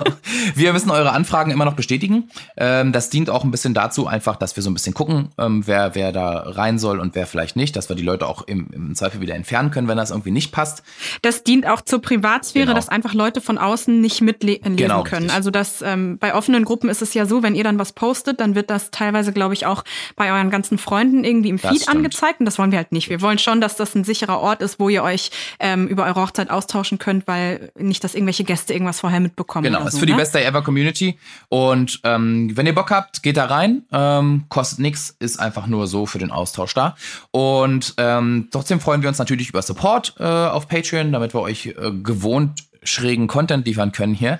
[0.54, 2.30] wir müssen eure Anfragen immer noch bestätigen.
[2.56, 5.28] Ähm, ähm, das dient auch ein bisschen dazu, einfach, dass wir so ein bisschen gucken,
[5.38, 8.42] ähm, wer, wer da rein soll und wer vielleicht nicht, dass wir die Leute auch
[8.42, 10.82] im, im Zweifel wieder entfernen können, wenn das irgendwie nicht passt.
[11.22, 12.76] Das dient auch zur Privatsphäre, genau.
[12.76, 15.24] dass einfach Leute von außen nicht mitlesen genau, können.
[15.24, 15.36] Richtig.
[15.36, 18.40] Also das ähm, bei offenen Gruppen ist es ja so, wenn ihr dann was postet,
[18.40, 19.84] dann wird das teilweise, glaube ich, auch
[20.16, 22.40] bei euren ganzen Freunden irgendwie im Feed angezeigt.
[22.40, 23.10] Und das wollen wir halt nicht.
[23.10, 25.30] Wir wollen schon, dass das ein sicherer Ort ist, wo ihr euch
[25.60, 29.64] ähm, über eure Hochzeit austauschen könnt, weil nicht, dass irgendwelche Gäste irgendwas vorher mitbekommen.
[29.64, 30.12] Genau, ist so, für ne?
[30.12, 31.18] die Best Day Ever Community.
[31.48, 33.82] Und ähm, wenn ihr Bock habt, geht da rein.
[33.90, 36.94] Ähm, kostet nichts, ist einfach nur so für den Austausch da.
[37.32, 41.66] Und ähm, trotzdem freuen wir uns natürlich über Support äh, auf Patreon, damit wir euch
[41.66, 44.38] äh, gewohnt schrägen Content liefern können hier.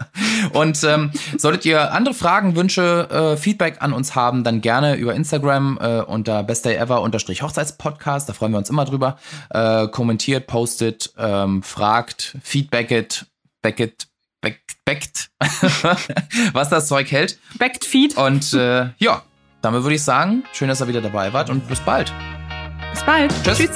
[0.54, 5.14] und ähm, solltet ihr andere Fragen, Wünsche, äh, Feedback an uns haben, dann gerne über
[5.14, 8.26] Instagram äh, unter bestdayever unterstrich Hochzeitspodcast.
[8.26, 9.18] Da freuen wir uns immer drüber.
[9.50, 13.26] Äh, kommentiert, postet, ähm, fragt, feedbacket,
[13.60, 14.06] backet,
[14.84, 15.30] backt,
[16.52, 17.38] was das Zeug hält.
[17.58, 18.16] Backed Feed.
[18.16, 19.22] Und äh, ja,
[19.62, 22.12] damit würde ich sagen, schön, dass ihr wieder dabei wart und bis bald.
[22.92, 23.32] Bis bald.
[23.44, 23.58] Tschüss.
[23.58, 23.70] Tschüss.